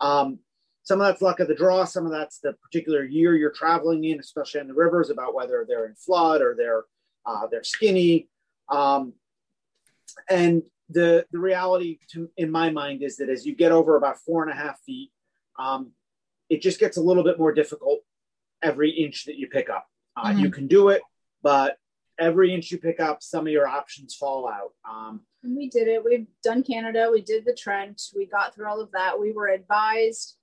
Um, 0.00 0.38
some 0.82 1.00
of 1.00 1.06
that's 1.06 1.22
luck 1.22 1.40
of 1.40 1.48
the 1.48 1.54
draw. 1.54 1.84
Some 1.84 2.06
of 2.06 2.12
that's 2.12 2.38
the 2.38 2.54
particular 2.54 3.04
year 3.04 3.36
you're 3.36 3.52
traveling 3.52 4.04
in, 4.04 4.18
especially 4.18 4.60
on 4.60 4.66
the 4.66 4.74
rivers, 4.74 5.10
about 5.10 5.34
whether 5.34 5.64
they're 5.68 5.86
in 5.86 5.94
flood 5.94 6.40
or 6.40 6.54
they're 6.56 6.84
uh, 7.26 7.46
they're 7.50 7.62
skinny. 7.62 8.28
Um, 8.68 9.12
and 10.28 10.62
the 10.88 11.26
the 11.32 11.38
reality, 11.38 11.98
to, 12.12 12.30
in 12.36 12.50
my 12.50 12.70
mind, 12.70 13.02
is 13.02 13.16
that 13.18 13.28
as 13.28 13.46
you 13.46 13.54
get 13.54 13.72
over 13.72 13.96
about 13.96 14.18
four 14.18 14.42
and 14.42 14.50
a 14.50 14.54
half 14.54 14.80
feet, 14.80 15.10
um, 15.58 15.92
it 16.48 16.62
just 16.62 16.80
gets 16.80 16.96
a 16.96 17.02
little 17.02 17.22
bit 17.22 17.38
more 17.38 17.52
difficult 17.52 18.00
every 18.62 18.90
inch 18.90 19.26
that 19.26 19.36
you 19.36 19.48
pick 19.48 19.70
up. 19.70 19.86
Uh, 20.16 20.28
mm-hmm. 20.28 20.40
You 20.40 20.50
can 20.50 20.66
do 20.66 20.88
it, 20.88 21.02
but 21.42 21.76
every 22.20 22.54
inch 22.54 22.70
you 22.70 22.78
pick 22.78 23.00
up, 23.00 23.22
some 23.22 23.46
of 23.46 23.52
your 23.52 23.66
options 23.66 24.14
fall 24.14 24.48
out. 24.48 24.72
Um, 24.88 25.22
we 25.42 25.68
did 25.68 25.88
it. 25.88 26.04
We've 26.04 26.26
done 26.44 26.62
Canada. 26.62 27.08
We 27.10 27.22
did 27.22 27.44
the 27.44 27.54
Trent. 27.54 28.02
We 28.14 28.26
got 28.26 28.54
through 28.54 28.68
all 28.68 28.80
of 28.80 28.92
that. 28.92 29.18
We 29.18 29.32
were 29.32 29.48
advised 29.48 30.36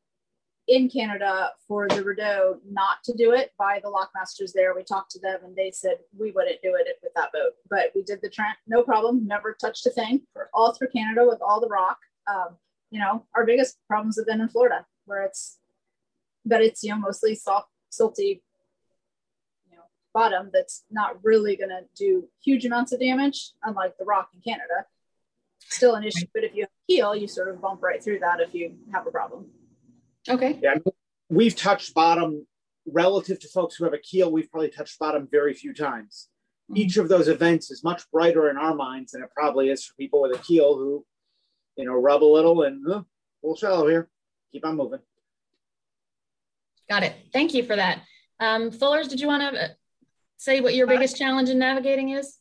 in 0.67 0.89
Canada 0.89 1.51
for 1.65 1.87
the 1.87 2.03
Rideau 2.03 2.57
not 2.69 2.97
to 3.05 3.13
do 3.13 3.31
it 3.31 3.51
by 3.57 3.79
the 3.81 3.89
lockmasters 3.89 4.51
there. 4.53 4.75
We 4.75 4.83
talked 4.83 5.11
to 5.11 5.19
them 5.19 5.39
and 5.45 5.55
they 5.55 5.71
said 5.71 5.97
we 6.17 6.31
wouldn't 6.31 6.61
do 6.61 6.75
it 6.75 6.97
with 7.01 7.13
that 7.15 7.31
boat. 7.31 7.53
But 7.69 7.91
we 7.95 8.03
did 8.03 8.19
the 8.21 8.29
Trent, 8.29 8.57
no 8.67 8.83
problem. 8.83 9.25
Never 9.25 9.55
touched 9.59 9.85
a 9.85 9.91
thing 9.91 10.21
all 10.53 10.73
through 10.73 10.89
Canada 10.89 11.25
with 11.25 11.41
all 11.41 11.61
the 11.61 11.69
rock. 11.69 11.99
Um, 12.27 12.57
you 12.91 12.99
know, 12.99 13.25
our 13.35 13.45
biggest 13.45 13.77
problems 13.87 14.17
have 14.17 14.25
been 14.25 14.41
in 14.41 14.49
Florida, 14.49 14.85
where 15.05 15.23
it's, 15.23 15.57
but 16.45 16.61
it's 16.61 16.83
you 16.83 16.89
know 16.89 16.99
mostly 16.99 17.35
soft, 17.35 17.69
silty 17.91 18.41
bottom 20.17 20.49
that's 20.51 20.83
not 20.89 21.11
really 21.23 21.55
going 21.55 21.69
to 21.69 21.81
do 21.95 22.27
huge 22.43 22.65
amounts 22.65 22.91
of 22.91 22.99
damage, 22.99 23.51
unlike 23.63 23.93
the 23.99 24.05
rock 24.05 24.29
in 24.33 24.41
Canada. 24.41 24.85
Still 25.59 25.93
an 25.95 26.03
issue, 26.03 26.25
but 26.33 26.43
if 26.43 26.55
you 26.55 26.63
have 26.63 26.69
heal, 26.87 27.15
you 27.15 27.27
sort 27.27 27.49
of 27.49 27.61
bump 27.61 27.83
right 27.83 28.03
through 28.03 28.19
that 28.19 28.39
if 28.39 28.53
you 28.53 28.75
have 28.93 29.05
a 29.05 29.11
problem. 29.11 29.45
Okay. 30.27 30.59
Yeah, 30.61 30.75
we've 31.29 31.55
touched 31.55 31.93
bottom 31.93 32.47
relative 32.85 33.39
to 33.41 33.47
folks 33.49 33.75
who 33.75 33.83
have 33.83 33.93
a 33.93 33.99
keel. 33.99 34.31
We've 34.31 34.49
probably 34.49 34.69
touched 34.69 34.97
bottom 34.97 35.27
very 35.29 35.53
few 35.53 35.73
times. 35.73 36.29
Mm-hmm. 36.71 36.81
Each 36.81 36.97
of 36.97 37.09
those 37.09 37.27
events 37.27 37.69
is 37.69 37.83
much 37.83 38.09
brighter 38.11 38.49
in 38.49 38.57
our 38.57 38.73
minds 38.73 39.11
than 39.11 39.21
it 39.21 39.29
probably 39.35 39.69
is 39.69 39.85
for 39.85 39.93
people 39.95 40.21
with 40.21 40.35
a 40.35 40.41
keel 40.41 40.75
who, 40.77 41.05
you 41.75 41.85
know, 41.85 41.93
rub 41.93 42.23
a 42.23 42.31
little 42.37 42.63
and 42.63 42.85
uh, 42.87 42.99
a 42.99 43.05
little 43.43 43.57
shallow 43.57 43.87
here. 43.87 44.09
Keep 44.51 44.65
on 44.65 44.77
moving. 44.77 44.99
Got 46.89 47.03
it. 47.03 47.13
Thank 47.33 47.53
you 47.53 47.63
for 47.63 47.75
that. 47.75 48.01
Um, 48.39 48.71
Fullers, 48.71 49.09
did 49.09 49.19
you 49.19 49.27
want 49.27 49.43
to 49.43 49.75
say 50.37 50.61
what 50.61 50.75
your 50.75 50.87
biggest 50.87 51.17
challenge 51.17 51.49
in 51.49 51.59
navigating 51.59 52.09
is? 52.09 52.37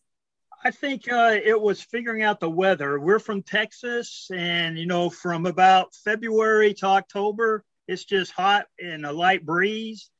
I 0.64 0.70
think 0.70 1.10
uh, 1.10 1.36
it 1.44 1.60
was 1.60 1.80
figuring 1.80 2.22
out 2.22 2.40
the 2.40 2.50
weather. 2.50 2.98
We're 2.98 3.18
from 3.18 3.42
Texas, 3.42 4.28
and 4.34 4.78
you 4.78 4.86
know, 4.86 5.10
from 5.10 5.46
about 5.46 5.94
February 5.94 6.74
to 6.74 6.86
October, 6.86 7.64
it's 7.86 8.04
just 8.04 8.32
hot 8.32 8.66
and 8.82 9.06
a 9.06 9.12
light 9.12 9.44
breeze, 9.44 10.10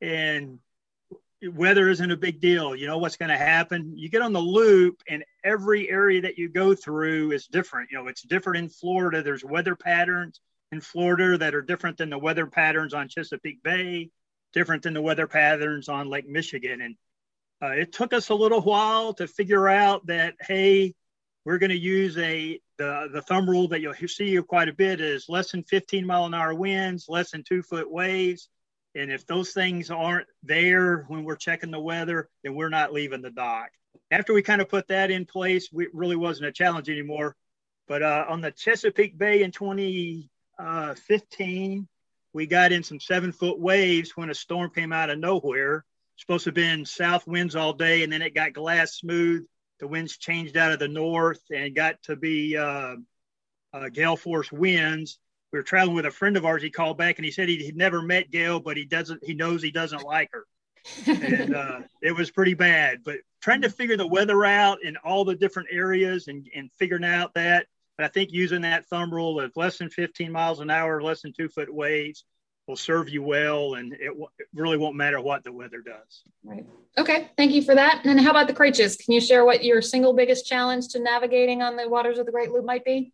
and 0.00 0.58
weather 1.42 1.88
isn't 1.88 2.10
a 2.10 2.16
big 2.16 2.40
deal. 2.40 2.74
You 2.76 2.86
know 2.86 2.98
what's 2.98 3.16
going 3.16 3.30
to 3.30 3.36
happen. 3.36 3.92
You 3.96 4.08
get 4.08 4.22
on 4.22 4.32
the 4.32 4.40
loop, 4.40 5.02
and 5.08 5.24
every 5.42 5.88
area 5.90 6.20
that 6.22 6.38
you 6.38 6.48
go 6.48 6.74
through 6.74 7.32
is 7.32 7.46
different. 7.46 7.90
You 7.90 7.98
know, 7.98 8.08
it's 8.08 8.22
different 8.22 8.58
in 8.58 8.68
Florida. 8.68 9.22
There's 9.22 9.44
weather 9.44 9.76
patterns 9.76 10.40
in 10.72 10.80
Florida 10.80 11.38
that 11.38 11.54
are 11.54 11.62
different 11.62 11.98
than 11.98 12.10
the 12.10 12.18
weather 12.18 12.46
patterns 12.46 12.94
on 12.94 13.08
Chesapeake 13.08 13.62
Bay, 13.62 14.10
different 14.52 14.82
than 14.82 14.94
the 14.94 15.02
weather 15.02 15.26
patterns 15.26 15.88
on 15.88 16.08
Lake 16.08 16.28
Michigan. 16.28 16.80
And 16.80 16.96
uh, 17.62 17.68
it 17.68 17.92
took 17.92 18.12
us 18.12 18.28
a 18.28 18.34
little 18.34 18.60
while 18.60 19.14
to 19.14 19.26
figure 19.26 19.68
out 19.68 20.06
that 20.06 20.34
hey, 20.40 20.94
we're 21.44 21.58
going 21.58 21.70
to 21.70 21.78
use 21.78 22.16
a 22.18 22.60
the 22.78 23.08
the 23.12 23.22
thumb 23.22 23.48
rule 23.48 23.68
that 23.68 23.80
you'll 23.80 23.94
see 23.94 24.36
quite 24.42 24.68
a 24.68 24.72
bit 24.72 25.00
is 25.00 25.28
less 25.28 25.52
than 25.52 25.62
15 25.62 26.06
mile 26.06 26.26
an 26.26 26.34
hour 26.34 26.54
winds, 26.54 27.06
less 27.08 27.30
than 27.30 27.42
two 27.42 27.62
foot 27.62 27.90
waves. 27.90 28.48
And 28.94 29.10
if 29.10 29.26
those 29.26 29.52
things 29.52 29.90
aren't 29.90 30.28
there 30.42 31.04
when 31.08 31.24
we're 31.24 31.36
checking 31.36 31.70
the 31.70 31.80
weather, 31.80 32.28
then 32.42 32.54
we're 32.54 32.68
not 32.68 32.92
leaving 32.92 33.22
the 33.22 33.30
dock. 33.30 33.70
After 34.10 34.32
we 34.32 34.42
kind 34.42 34.60
of 34.60 34.68
put 34.68 34.88
that 34.88 35.10
in 35.10 35.24
place, 35.24 35.68
it 35.72 35.88
really 35.92 36.16
wasn't 36.16 36.48
a 36.48 36.52
challenge 36.52 36.88
anymore. 36.88 37.34
But 37.88 38.02
uh, 38.02 38.26
on 38.28 38.40
the 38.40 38.52
Chesapeake 38.52 39.18
Bay 39.18 39.42
in 39.42 39.50
2015, 39.50 40.28
uh, 41.78 41.84
we 42.32 42.46
got 42.46 42.72
in 42.72 42.82
some 42.82 43.00
seven 43.00 43.32
foot 43.32 43.58
waves 43.58 44.16
when 44.16 44.30
a 44.30 44.34
storm 44.34 44.70
came 44.70 44.92
out 44.92 45.10
of 45.10 45.18
nowhere. 45.18 45.84
Supposed 46.16 46.44
to 46.44 46.48
have 46.48 46.54
been 46.54 46.84
south 46.84 47.26
winds 47.26 47.56
all 47.56 47.72
day, 47.72 48.02
and 48.02 48.12
then 48.12 48.22
it 48.22 48.34
got 48.34 48.52
glass 48.52 48.94
smooth. 48.94 49.44
The 49.80 49.88
winds 49.88 50.16
changed 50.16 50.56
out 50.56 50.72
of 50.72 50.78
the 50.78 50.88
north 50.88 51.42
and 51.52 51.74
got 51.74 52.02
to 52.04 52.16
be 52.16 52.56
uh, 52.56 52.96
uh, 53.72 53.88
gale 53.88 54.16
force 54.16 54.52
winds 54.52 55.18
we 55.54 55.60
were 55.60 55.62
traveling 55.62 55.94
with 55.94 56.06
a 56.06 56.10
friend 56.10 56.36
of 56.36 56.44
ours. 56.44 56.64
He 56.64 56.70
called 56.70 56.98
back 56.98 57.16
and 57.18 57.24
he 57.24 57.30
said 57.30 57.48
he'd 57.48 57.76
never 57.76 58.02
met 58.02 58.32
Gail, 58.32 58.58
but 58.58 58.76
he 58.76 58.84
doesn't. 58.84 59.24
He 59.24 59.34
knows 59.34 59.62
he 59.62 59.70
doesn't 59.70 60.02
like 60.02 60.30
her, 60.32 60.46
and 61.06 61.54
uh, 61.54 61.80
it 62.02 62.10
was 62.10 62.32
pretty 62.32 62.54
bad. 62.54 63.04
But 63.04 63.18
trying 63.40 63.62
to 63.62 63.70
figure 63.70 63.96
the 63.96 64.04
weather 64.04 64.44
out 64.44 64.82
in 64.82 64.96
all 64.96 65.24
the 65.24 65.36
different 65.36 65.68
areas 65.70 66.26
and 66.26 66.48
and 66.56 66.72
figuring 66.72 67.04
out 67.04 67.34
that. 67.34 67.66
But 67.96 68.06
I 68.06 68.08
think 68.08 68.32
using 68.32 68.62
that 68.62 68.88
thumb 68.88 69.14
rule 69.14 69.38
of 69.38 69.52
less 69.54 69.78
than 69.78 69.90
15 69.90 70.32
miles 70.32 70.58
an 70.58 70.70
hour, 70.70 71.00
less 71.00 71.22
than 71.22 71.32
two 71.32 71.48
foot 71.48 71.72
waves, 71.72 72.24
will 72.66 72.76
serve 72.76 73.08
you 73.08 73.22
well, 73.22 73.74
and 73.74 73.92
it, 73.94 74.08
w- 74.08 74.28
it 74.38 74.46
really 74.54 74.76
won't 74.76 74.96
matter 74.96 75.20
what 75.20 75.44
the 75.44 75.52
weather 75.52 75.80
does. 75.80 76.22
Right. 76.42 76.64
Okay. 76.96 77.28
Thank 77.36 77.52
you 77.52 77.62
for 77.62 77.74
that. 77.74 78.02
And 78.04 78.20
how 78.20 78.30
about 78.30 78.46
the 78.46 78.54
Creeches? 78.54 78.96
Can 78.96 79.12
you 79.12 79.20
share 79.20 79.44
what 79.44 79.64
your 79.64 79.82
single 79.82 80.12
biggest 80.12 80.46
challenge 80.46 80.88
to 80.88 80.98
navigating 80.98 81.62
on 81.62 81.76
the 81.76 81.88
waters 81.88 82.18
of 82.18 82.26
the 82.26 82.32
Great 82.32 82.50
Loop 82.50 82.64
might 82.64 82.84
be? 82.84 83.12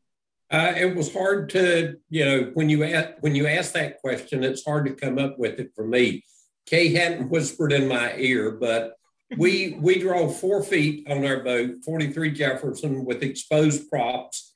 Uh, 0.50 0.72
it 0.76 0.96
was 0.96 1.12
hard 1.12 1.48
to, 1.50 1.96
you 2.08 2.24
know, 2.24 2.50
when 2.54 2.68
you 2.68 2.84
ask, 2.84 3.10
when 3.20 3.34
you 3.34 3.46
ask 3.46 3.72
that 3.72 4.00
question, 4.00 4.42
it's 4.42 4.64
hard 4.64 4.86
to 4.86 4.94
come 4.94 5.18
up 5.18 5.38
with 5.38 5.60
it 5.60 5.70
for 5.74 5.86
me. 5.86 6.24
Kay 6.66 6.92
hadn't 6.92 7.30
whispered 7.30 7.72
in 7.72 7.88
my 7.88 8.14
ear, 8.16 8.52
but 8.52 8.94
we 9.36 9.78
we 9.80 9.98
drove 9.98 10.38
four 10.38 10.62
feet 10.62 11.08
on 11.08 11.24
our 11.24 11.42
boat, 11.42 11.84
43 11.84 12.32
Jefferson, 12.32 13.04
with 13.04 13.22
exposed 13.22 13.88
props. 13.88 14.49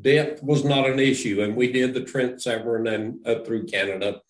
Depth 0.00 0.42
was 0.42 0.64
not 0.64 0.88
an 0.88 0.98
issue, 0.98 1.42
and 1.42 1.56
we 1.56 1.72
did 1.72 1.94
the 1.94 2.04
Trent 2.04 2.40
Severn 2.40 2.86
and 2.86 3.26
up 3.26 3.46
through 3.46 3.66
Canada. 3.66 4.20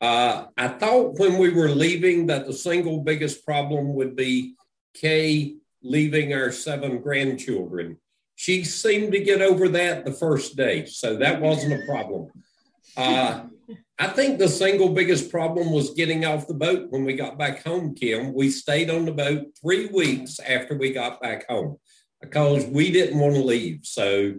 Uh, 0.00 0.46
I 0.56 0.68
thought 0.68 1.18
when 1.18 1.38
we 1.38 1.50
were 1.50 1.70
leaving 1.70 2.26
that 2.26 2.46
the 2.46 2.52
single 2.52 3.00
biggest 3.00 3.44
problem 3.44 3.94
would 3.94 4.16
be 4.16 4.54
Kay 4.94 5.56
leaving 5.82 6.32
our 6.34 6.50
seven 6.50 7.00
grandchildren 7.00 7.98
she 8.36 8.64
seemed 8.64 9.12
to 9.12 9.20
get 9.20 9.40
over 9.40 9.68
that 9.70 10.04
the 10.04 10.12
first 10.12 10.56
day, 10.56 10.84
so 10.84 11.16
that 11.16 11.40
wasn't 11.40 11.82
a 11.82 11.86
problem. 11.86 12.30
Uh, 12.96 13.44
I 13.98 14.08
think 14.08 14.38
the 14.38 14.48
single 14.48 14.90
biggest 14.90 15.30
problem 15.30 15.72
was 15.72 15.94
getting 15.94 16.26
off 16.26 16.46
the 16.46 16.54
boat 16.54 16.88
when 16.90 17.04
we 17.04 17.14
got 17.14 17.38
back 17.38 17.64
home, 17.64 17.94
Kim. 17.94 18.34
We 18.34 18.50
stayed 18.50 18.90
on 18.90 19.06
the 19.06 19.12
boat 19.12 19.46
three 19.60 19.86
weeks 19.86 20.38
after 20.38 20.76
we 20.76 20.92
got 20.92 21.20
back 21.22 21.48
home 21.48 21.78
because 22.20 22.66
we 22.66 22.92
didn't 22.92 23.18
want 23.18 23.34
to 23.34 23.42
leave. 23.42 23.80
So, 23.84 24.34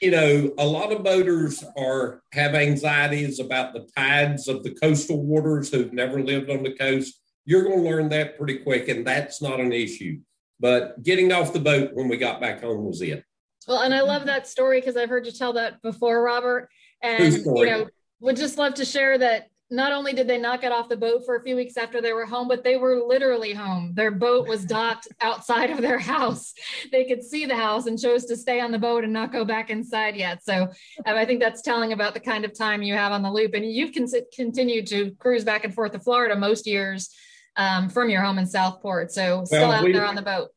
you 0.00 0.10
know, 0.10 0.52
a 0.58 0.66
lot 0.66 0.92
of 0.92 1.04
boaters 1.04 1.62
are 1.76 2.22
have 2.32 2.54
anxieties 2.54 3.38
about 3.38 3.74
the 3.74 3.86
tides 3.96 4.48
of 4.48 4.62
the 4.62 4.74
coastal 4.74 5.22
waters 5.22 5.70
who've 5.70 5.92
never 5.92 6.22
lived 6.22 6.50
on 6.50 6.62
the 6.62 6.74
coast. 6.74 7.20
You're 7.44 7.64
going 7.64 7.82
to 7.82 7.88
learn 7.88 8.08
that 8.10 8.38
pretty 8.38 8.58
quick, 8.58 8.88
and 8.88 9.06
that's 9.06 9.42
not 9.42 9.60
an 9.60 9.72
issue. 9.72 10.20
But 10.58 11.02
getting 11.02 11.32
off 11.32 11.52
the 11.52 11.60
boat 11.60 11.90
when 11.94 12.08
we 12.08 12.16
got 12.16 12.40
back 12.40 12.62
home 12.62 12.84
was 12.84 13.02
it. 13.02 13.24
Well, 13.68 13.82
and 13.82 13.94
I 13.94 14.00
love 14.00 14.24
that 14.26 14.46
story 14.46 14.80
because 14.80 14.96
I've 14.96 15.08
heard 15.10 15.26
you 15.26 15.32
tell 15.32 15.52
that 15.54 15.80
before, 15.82 16.22
Robert. 16.22 16.70
And 17.02 17.32
you 17.32 17.66
know, 17.66 17.88
would 18.20 18.36
just 18.36 18.58
love 18.58 18.74
to 18.74 18.84
share 18.84 19.18
that 19.18 19.49
not 19.70 19.92
only 19.92 20.12
did 20.12 20.26
they 20.26 20.38
not 20.38 20.60
get 20.60 20.72
off 20.72 20.88
the 20.88 20.96
boat 20.96 21.24
for 21.24 21.36
a 21.36 21.42
few 21.42 21.54
weeks 21.54 21.76
after 21.76 22.00
they 22.00 22.12
were 22.12 22.26
home, 22.26 22.48
but 22.48 22.64
they 22.64 22.76
were 22.76 23.00
literally 23.00 23.52
home. 23.52 23.92
Their 23.94 24.10
boat 24.10 24.48
was 24.48 24.64
docked 24.64 25.06
outside 25.20 25.70
of 25.70 25.80
their 25.80 25.98
house. 25.98 26.52
They 26.90 27.04
could 27.04 27.22
see 27.22 27.46
the 27.46 27.56
house 27.56 27.86
and 27.86 27.98
chose 27.98 28.24
to 28.26 28.36
stay 28.36 28.60
on 28.60 28.72
the 28.72 28.78
boat 28.78 29.04
and 29.04 29.12
not 29.12 29.32
go 29.32 29.44
back 29.44 29.70
inside 29.70 30.16
yet. 30.16 30.42
So 30.44 30.62
um, 30.62 30.68
I 31.06 31.24
think 31.24 31.40
that's 31.40 31.62
telling 31.62 31.92
about 31.92 32.14
the 32.14 32.20
kind 32.20 32.44
of 32.44 32.52
time 32.52 32.82
you 32.82 32.94
have 32.94 33.12
on 33.12 33.22
the 33.22 33.30
loop. 33.30 33.54
And 33.54 33.64
you've 33.64 33.94
con- 33.94 34.08
continued 34.34 34.88
to 34.88 35.12
cruise 35.20 35.44
back 35.44 35.64
and 35.64 35.72
forth 35.72 35.92
to 35.92 36.00
Florida 36.00 36.34
most 36.34 36.66
years 36.66 37.14
um, 37.56 37.88
from 37.88 38.10
your 38.10 38.22
home 38.22 38.38
in 38.38 38.46
Southport. 38.46 39.12
So 39.12 39.44
still 39.44 39.68
well, 39.68 39.72
out 39.72 39.84
we, 39.84 39.92
there 39.92 40.04
on 40.04 40.16
the 40.16 40.22
boat. 40.22 40.48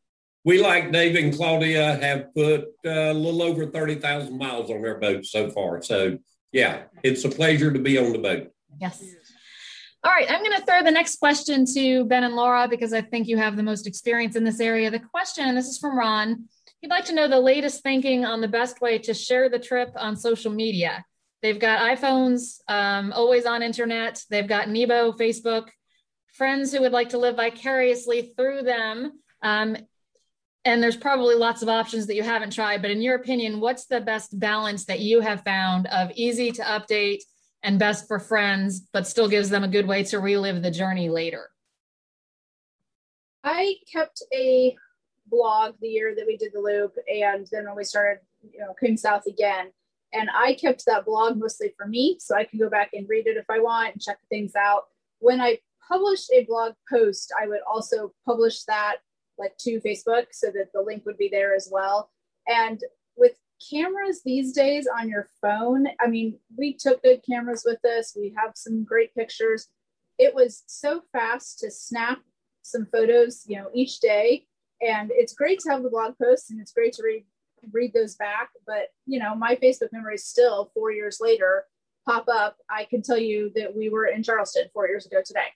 We, 0.43 0.59
like 0.59 0.91
Dave 0.91 1.15
and 1.15 1.33
Claudia, 1.33 1.97
have 2.01 2.33
put 2.33 2.63
uh, 2.85 3.11
a 3.11 3.13
little 3.13 3.43
over 3.43 3.67
30,000 3.67 4.37
miles 4.37 4.71
on 4.71 4.81
their 4.81 4.99
boat 4.99 5.25
so 5.25 5.49
far. 5.51 5.81
So, 5.81 6.17
yeah, 6.51 6.83
it's 7.03 7.23
a 7.23 7.29
pleasure 7.29 7.71
to 7.71 7.79
be 7.79 7.97
on 7.97 8.11
the 8.11 8.19
boat. 8.19 8.49
Yes. 8.79 9.03
All 10.05 10.11
right, 10.11 10.29
I'm 10.29 10.43
going 10.43 10.59
to 10.59 10.65
throw 10.65 10.83
the 10.83 10.91
next 10.91 11.17
question 11.19 11.65
to 11.73 12.03
Ben 12.03 12.25
and 12.25 12.35
Laura 12.35 12.67
because 12.67 12.91
I 12.91 13.01
think 13.01 13.27
you 13.27 13.37
have 13.37 13.55
the 13.55 13.63
most 13.63 13.87
experience 13.87 14.35
in 14.35 14.43
this 14.43 14.59
area. 14.59 14.91
The 14.91 14.99
question, 14.99 15.47
and 15.47 15.57
this 15.57 15.67
is 15.67 15.77
from 15.77 15.97
Ron, 15.97 16.49
he'd 16.81 16.89
like 16.89 17.05
to 17.05 17.15
know 17.15 17.29
the 17.29 17.39
latest 17.39 17.83
thinking 17.83 18.25
on 18.25 18.41
the 18.41 18.47
best 18.49 18.81
way 18.81 18.97
to 18.99 19.13
share 19.13 19.47
the 19.47 19.59
trip 19.59 19.93
on 19.95 20.17
social 20.17 20.51
media. 20.51 21.05
They've 21.41 21.59
got 21.59 21.79
iPhones, 21.79 22.59
um, 22.67 23.13
always 23.13 23.45
on 23.45 23.63
internet. 23.63 24.21
They've 24.29 24.47
got 24.47 24.67
Nebo, 24.67 25.13
Facebook, 25.13 25.69
friends 26.33 26.73
who 26.73 26.81
would 26.81 26.91
like 26.91 27.09
to 27.09 27.17
live 27.17 27.37
vicariously 27.37 28.33
through 28.35 28.63
them. 28.63 29.21
Um, 29.41 29.77
and 30.65 30.81
there's 30.81 30.97
probably 30.97 31.35
lots 31.35 31.61
of 31.61 31.69
options 31.69 32.07
that 32.07 32.15
you 32.15 32.23
haven't 32.23 32.53
tried, 32.53 32.81
but 32.81 32.91
in 32.91 33.01
your 33.01 33.15
opinion, 33.15 33.59
what's 33.59 33.85
the 33.85 34.01
best 34.01 34.37
balance 34.37 34.85
that 34.85 34.99
you 34.99 35.21
have 35.21 35.43
found 35.43 35.87
of 35.87 36.11
easy 36.15 36.51
to 36.51 36.61
update 36.61 37.19
and 37.63 37.79
best 37.79 38.07
for 38.07 38.19
friends, 38.19 38.81
but 38.91 39.07
still 39.07 39.27
gives 39.27 39.49
them 39.49 39.63
a 39.63 39.67
good 39.67 39.87
way 39.87 40.03
to 40.03 40.19
relive 40.19 40.61
the 40.61 40.71
journey 40.71 41.09
later? 41.09 41.49
I 43.43 43.75
kept 43.91 44.21
a 44.33 44.75
blog 45.27 45.75
the 45.81 45.87
year 45.87 46.13
that 46.15 46.27
we 46.27 46.37
did 46.37 46.53
the 46.53 46.59
loop, 46.59 46.95
and 47.07 47.47
then 47.51 47.65
when 47.65 47.75
we 47.75 47.83
started, 47.83 48.21
you 48.51 48.59
know, 48.59 48.73
Coon 48.79 48.97
South 48.97 49.25
again, 49.25 49.71
and 50.13 50.29
I 50.33 50.53
kept 50.53 50.85
that 50.85 51.05
blog 51.05 51.37
mostly 51.37 51.73
for 51.75 51.87
me, 51.87 52.17
so 52.19 52.35
I 52.35 52.43
can 52.43 52.59
go 52.59 52.69
back 52.69 52.89
and 52.93 53.09
read 53.09 53.27
it 53.27 53.37
if 53.37 53.49
I 53.49 53.59
want 53.59 53.93
and 53.93 54.01
check 54.01 54.19
things 54.29 54.53
out. 54.55 54.83
When 55.19 55.41
I 55.41 55.59
published 55.87 56.31
a 56.31 56.45
blog 56.45 56.73
post, 56.89 57.33
I 57.41 57.47
would 57.47 57.61
also 57.67 58.13
publish 58.25 58.63
that 58.63 58.97
like 59.37 59.57
to 59.57 59.81
Facebook 59.81 60.25
so 60.31 60.47
that 60.47 60.71
the 60.73 60.81
link 60.81 61.05
would 61.05 61.17
be 61.17 61.29
there 61.29 61.55
as 61.55 61.67
well. 61.71 62.11
And 62.47 62.79
with 63.17 63.33
cameras 63.69 64.21
these 64.23 64.53
days 64.53 64.87
on 64.87 65.09
your 65.09 65.27
phone, 65.41 65.87
I 65.99 66.07
mean, 66.07 66.39
we 66.57 66.73
took 66.73 67.01
good 67.03 67.21
cameras 67.29 67.63
with 67.65 67.83
us. 67.85 68.15
We 68.19 68.33
have 68.37 68.53
some 68.55 68.83
great 68.83 69.13
pictures. 69.15 69.67
It 70.17 70.33
was 70.33 70.63
so 70.67 71.01
fast 71.11 71.59
to 71.59 71.71
snap 71.71 72.19
some 72.61 72.87
photos, 72.91 73.43
you 73.47 73.57
know, 73.57 73.69
each 73.73 73.99
day. 73.99 74.45
And 74.81 75.11
it's 75.13 75.33
great 75.33 75.59
to 75.59 75.71
have 75.71 75.83
the 75.83 75.89
blog 75.89 76.17
posts 76.17 76.49
and 76.51 76.59
it's 76.59 76.73
great 76.73 76.93
to 76.93 77.03
read 77.03 77.25
read 77.71 77.93
those 77.93 78.15
back. 78.15 78.49
But 78.67 78.89
you 79.05 79.19
know, 79.19 79.35
my 79.35 79.55
Facebook 79.55 79.93
memories 79.93 80.25
still 80.25 80.71
four 80.73 80.91
years 80.91 81.19
later 81.21 81.65
pop 82.05 82.27
up. 82.27 82.57
I 82.69 82.83
can 82.83 83.01
tell 83.01 83.17
you 83.17 83.51
that 83.55 83.73
we 83.73 83.89
were 83.89 84.07
in 84.07 84.23
Charleston 84.23 84.65
four 84.73 84.87
years 84.87 85.05
ago 85.05 85.21
today 85.25 85.47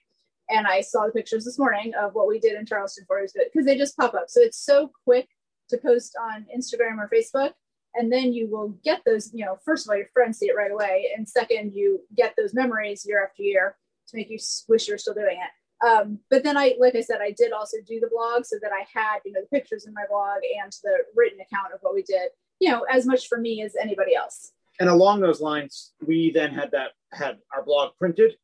and 0.50 0.66
I 0.66 0.80
saw 0.80 1.06
the 1.06 1.12
pictures 1.12 1.44
this 1.44 1.58
morning 1.58 1.92
of 1.94 2.14
what 2.14 2.28
we 2.28 2.38
did 2.38 2.58
in 2.58 2.66
Charleston 2.66 3.04
four 3.06 3.18
years 3.18 3.34
ago 3.34 3.44
because 3.52 3.66
they 3.66 3.76
just 3.76 3.96
pop 3.96 4.14
up. 4.14 4.26
So 4.28 4.40
it's 4.40 4.58
so 4.58 4.90
quick 5.04 5.28
to 5.68 5.78
post 5.78 6.16
on 6.20 6.46
Instagram 6.56 6.98
or 6.98 7.10
Facebook. 7.12 7.52
And 7.94 8.12
then 8.12 8.32
you 8.32 8.48
will 8.48 8.68
get 8.84 9.02
those, 9.04 9.32
you 9.32 9.44
know, 9.44 9.58
first 9.64 9.86
of 9.86 9.90
all, 9.90 9.96
your 9.96 10.08
friends 10.12 10.38
see 10.38 10.46
it 10.46 10.56
right 10.56 10.70
away. 10.70 11.10
And 11.16 11.28
second, 11.28 11.72
you 11.74 12.00
get 12.16 12.34
those 12.36 12.54
memories 12.54 13.04
year 13.06 13.24
after 13.24 13.42
year 13.42 13.76
to 14.08 14.16
make 14.16 14.30
you 14.30 14.38
wish 14.68 14.86
you 14.86 14.94
were 14.94 14.98
still 14.98 15.14
doing 15.14 15.38
it. 15.38 15.86
Um, 15.86 16.18
but 16.30 16.42
then 16.42 16.56
I, 16.56 16.74
like 16.78 16.96
I 16.96 17.00
said, 17.00 17.20
I 17.22 17.30
did 17.30 17.52
also 17.52 17.76
do 17.86 18.00
the 18.00 18.08
blog 18.08 18.44
so 18.44 18.56
that 18.62 18.72
I 18.72 18.84
had, 18.92 19.18
you 19.24 19.32
know, 19.32 19.40
the 19.40 19.58
pictures 19.58 19.86
in 19.86 19.94
my 19.94 20.04
blog 20.08 20.38
and 20.62 20.72
the 20.82 20.98
written 21.14 21.40
account 21.40 21.72
of 21.72 21.80
what 21.82 21.94
we 21.94 22.02
did, 22.02 22.30
you 22.60 22.70
know, 22.70 22.84
as 22.90 23.06
much 23.06 23.28
for 23.28 23.38
me 23.38 23.62
as 23.62 23.74
anybody 23.80 24.14
else. 24.14 24.52
And 24.80 24.88
along 24.88 25.20
those 25.20 25.40
lines, 25.40 25.92
we 26.04 26.30
then 26.30 26.52
had 26.52 26.72
that, 26.72 26.92
had 27.12 27.38
our 27.54 27.64
blog 27.64 27.92
printed. 27.98 28.36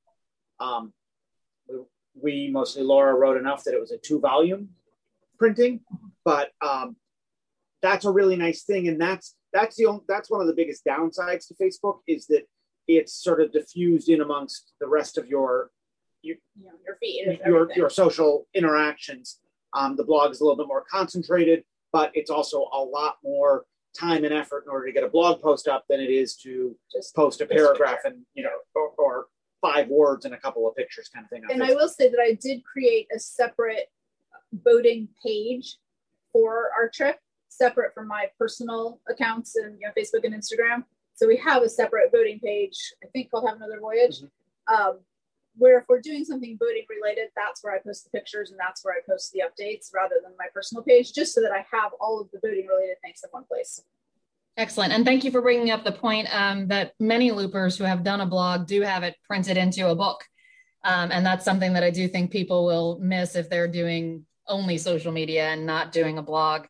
Um, 0.60 0.92
we 2.20 2.48
mostly 2.52 2.82
Laura 2.82 3.14
wrote 3.14 3.36
enough 3.36 3.64
that 3.64 3.74
it 3.74 3.80
was 3.80 3.90
a 3.90 3.98
two 3.98 4.20
volume 4.20 4.70
printing, 5.38 5.80
but 6.24 6.50
um, 6.60 6.96
that's 7.84 8.06
a 8.06 8.10
really 8.10 8.34
nice 8.34 8.62
thing, 8.62 8.88
and 8.88 9.00
that's 9.00 9.36
that's 9.52 9.76
the 9.76 9.86
only, 9.86 10.00
that's 10.08 10.30
one 10.30 10.40
of 10.40 10.46
the 10.46 10.54
biggest 10.54 10.84
downsides 10.84 11.46
to 11.48 11.54
Facebook 11.54 11.98
is 12.08 12.26
that 12.26 12.48
it's 12.88 13.12
sort 13.12 13.40
of 13.40 13.52
diffused 13.52 14.08
in 14.08 14.22
amongst 14.22 14.72
the 14.80 14.88
rest 14.88 15.18
of 15.18 15.28
your 15.28 15.70
your, 16.22 16.36
your 16.86 16.96
feed, 16.98 17.38
your, 17.46 17.70
your 17.76 17.90
social 17.90 18.48
interactions. 18.54 19.40
Um, 19.74 19.96
the 19.96 20.04
blog 20.04 20.32
is 20.32 20.40
a 20.40 20.44
little 20.44 20.56
bit 20.56 20.66
more 20.66 20.84
concentrated, 20.90 21.64
but 21.92 22.10
it's 22.14 22.30
also 22.30 22.68
a 22.72 22.82
lot 22.82 23.18
more 23.22 23.66
time 23.94 24.24
and 24.24 24.32
effort 24.32 24.64
in 24.64 24.70
order 24.70 24.86
to 24.86 24.92
get 24.92 25.04
a 25.04 25.08
blog 25.08 25.42
post 25.42 25.68
up 25.68 25.84
than 25.90 26.00
it 26.00 26.10
is 26.10 26.36
to 26.36 26.74
just 26.90 27.14
post 27.14 27.42
a 27.42 27.46
paragraph 27.46 27.98
and 28.04 28.22
you 28.34 28.42
know 28.42 28.50
or, 28.74 28.90
or, 28.98 29.26
five 29.60 29.88
words 29.88 30.26
and 30.26 30.34
a 30.34 30.38
couple 30.38 30.68
of 30.68 30.76
pictures 30.76 31.08
kind 31.08 31.24
of 31.24 31.30
thing. 31.30 31.42
And 31.50 31.62
I 31.62 31.72
will 31.72 31.88
say 31.88 32.10
that 32.10 32.20
I 32.20 32.34
did 32.34 32.62
create 32.64 33.06
a 33.16 33.18
separate 33.18 33.88
boating 34.52 35.08
page 35.24 35.78
for 36.34 36.70
our 36.76 36.90
trip, 36.90 37.18
separate 37.56 37.94
from 37.94 38.08
my 38.08 38.26
personal 38.38 39.00
accounts 39.08 39.56
and 39.56 39.78
you 39.80 39.86
know 39.86 39.92
Facebook 39.96 40.24
and 40.24 40.34
Instagram. 40.34 40.84
So 41.14 41.28
we 41.28 41.36
have 41.36 41.62
a 41.62 41.68
separate 41.68 42.10
voting 42.12 42.40
page, 42.40 42.76
I 43.02 43.06
think 43.12 43.30
called 43.30 43.46
Have 43.46 43.56
Another 43.56 43.78
Voyage. 43.80 44.20
Mm-hmm. 44.20 44.74
Um, 44.74 44.98
where 45.56 45.78
if 45.78 45.84
we're 45.88 46.00
doing 46.00 46.24
something 46.24 46.58
voting 46.58 46.84
related, 46.90 47.28
that's 47.36 47.62
where 47.62 47.72
I 47.72 47.78
post 47.78 48.04
the 48.04 48.10
pictures 48.10 48.50
and 48.50 48.58
that's 48.58 48.84
where 48.84 48.94
I 48.94 49.00
post 49.08 49.32
the 49.32 49.42
updates 49.42 49.94
rather 49.94 50.16
than 50.22 50.32
my 50.36 50.46
personal 50.52 50.82
page, 50.82 51.12
just 51.12 51.32
so 51.32 51.40
that 51.42 51.52
I 51.52 51.64
have 51.70 51.92
all 52.00 52.20
of 52.20 52.28
the 52.32 52.40
voting 52.42 52.66
related 52.66 52.96
things 53.02 53.20
in 53.22 53.30
one 53.30 53.44
place. 53.44 53.80
Excellent. 54.56 54.92
And 54.92 55.04
thank 55.04 55.24
you 55.24 55.30
for 55.30 55.42
bringing 55.42 55.70
up 55.70 55.84
the 55.84 55.92
point 55.92 56.28
um, 56.34 56.68
that 56.68 56.92
many 56.98 57.30
loopers 57.30 57.76
who 57.76 57.84
have 57.84 58.02
done 58.04 58.20
a 58.20 58.26
blog 58.26 58.66
do 58.66 58.82
have 58.82 59.02
it 59.02 59.16
printed 59.26 59.56
into 59.56 59.88
a 59.88 59.94
book. 59.94 60.24
Um, 60.84 61.10
and 61.12 61.24
that's 61.24 61.44
something 61.44 61.72
that 61.72 61.82
I 61.82 61.90
do 61.90 62.06
think 62.08 62.30
people 62.30 62.66
will 62.66 62.98
miss 63.00 63.36
if 63.36 63.48
they're 63.48 63.68
doing 63.68 64.26
only 64.46 64.76
social 64.78 65.12
media 65.12 65.48
and 65.48 65.66
not 65.66 65.92
doing 65.92 66.18
a 66.18 66.22
blog 66.22 66.66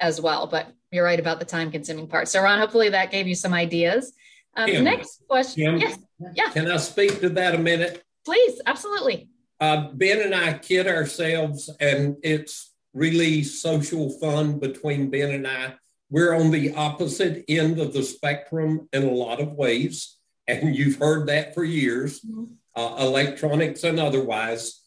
as 0.00 0.20
well. 0.20 0.46
But 0.46 0.72
you're 0.90 1.04
right 1.04 1.20
about 1.20 1.38
the 1.38 1.44
time 1.44 1.70
consuming 1.70 2.08
part. 2.08 2.28
So, 2.28 2.42
Ron, 2.42 2.58
hopefully 2.58 2.88
that 2.90 3.10
gave 3.10 3.26
you 3.26 3.34
some 3.34 3.54
ideas. 3.54 4.12
Um, 4.56 4.68
Kim, 4.68 4.84
next 4.84 5.22
question. 5.28 5.78
Kim, 5.78 5.80
yes. 5.80 5.98
Yeah. 6.34 6.50
Can 6.50 6.70
I 6.70 6.76
speak 6.78 7.20
to 7.20 7.28
that 7.30 7.54
a 7.54 7.58
minute? 7.58 8.02
Please, 8.24 8.60
absolutely. 8.66 9.28
Uh, 9.60 9.88
ben 9.92 10.20
and 10.20 10.34
I 10.34 10.54
kid 10.54 10.86
ourselves, 10.86 11.70
and 11.80 12.16
it's 12.22 12.72
really 12.94 13.42
social 13.42 14.10
fun 14.18 14.58
between 14.58 15.10
Ben 15.10 15.30
and 15.30 15.46
I. 15.46 15.74
We're 16.10 16.34
on 16.34 16.50
the 16.50 16.74
opposite 16.74 17.44
end 17.46 17.78
of 17.78 17.92
the 17.92 18.02
spectrum 18.02 18.88
in 18.92 19.04
a 19.04 19.12
lot 19.12 19.40
of 19.40 19.52
ways, 19.52 20.16
and 20.48 20.74
you've 20.74 20.96
heard 20.96 21.28
that 21.28 21.54
for 21.54 21.62
years, 21.62 22.20
mm-hmm. 22.20 22.44
uh, 22.74 22.96
electronics 22.98 23.84
and 23.84 24.00
otherwise. 24.00 24.79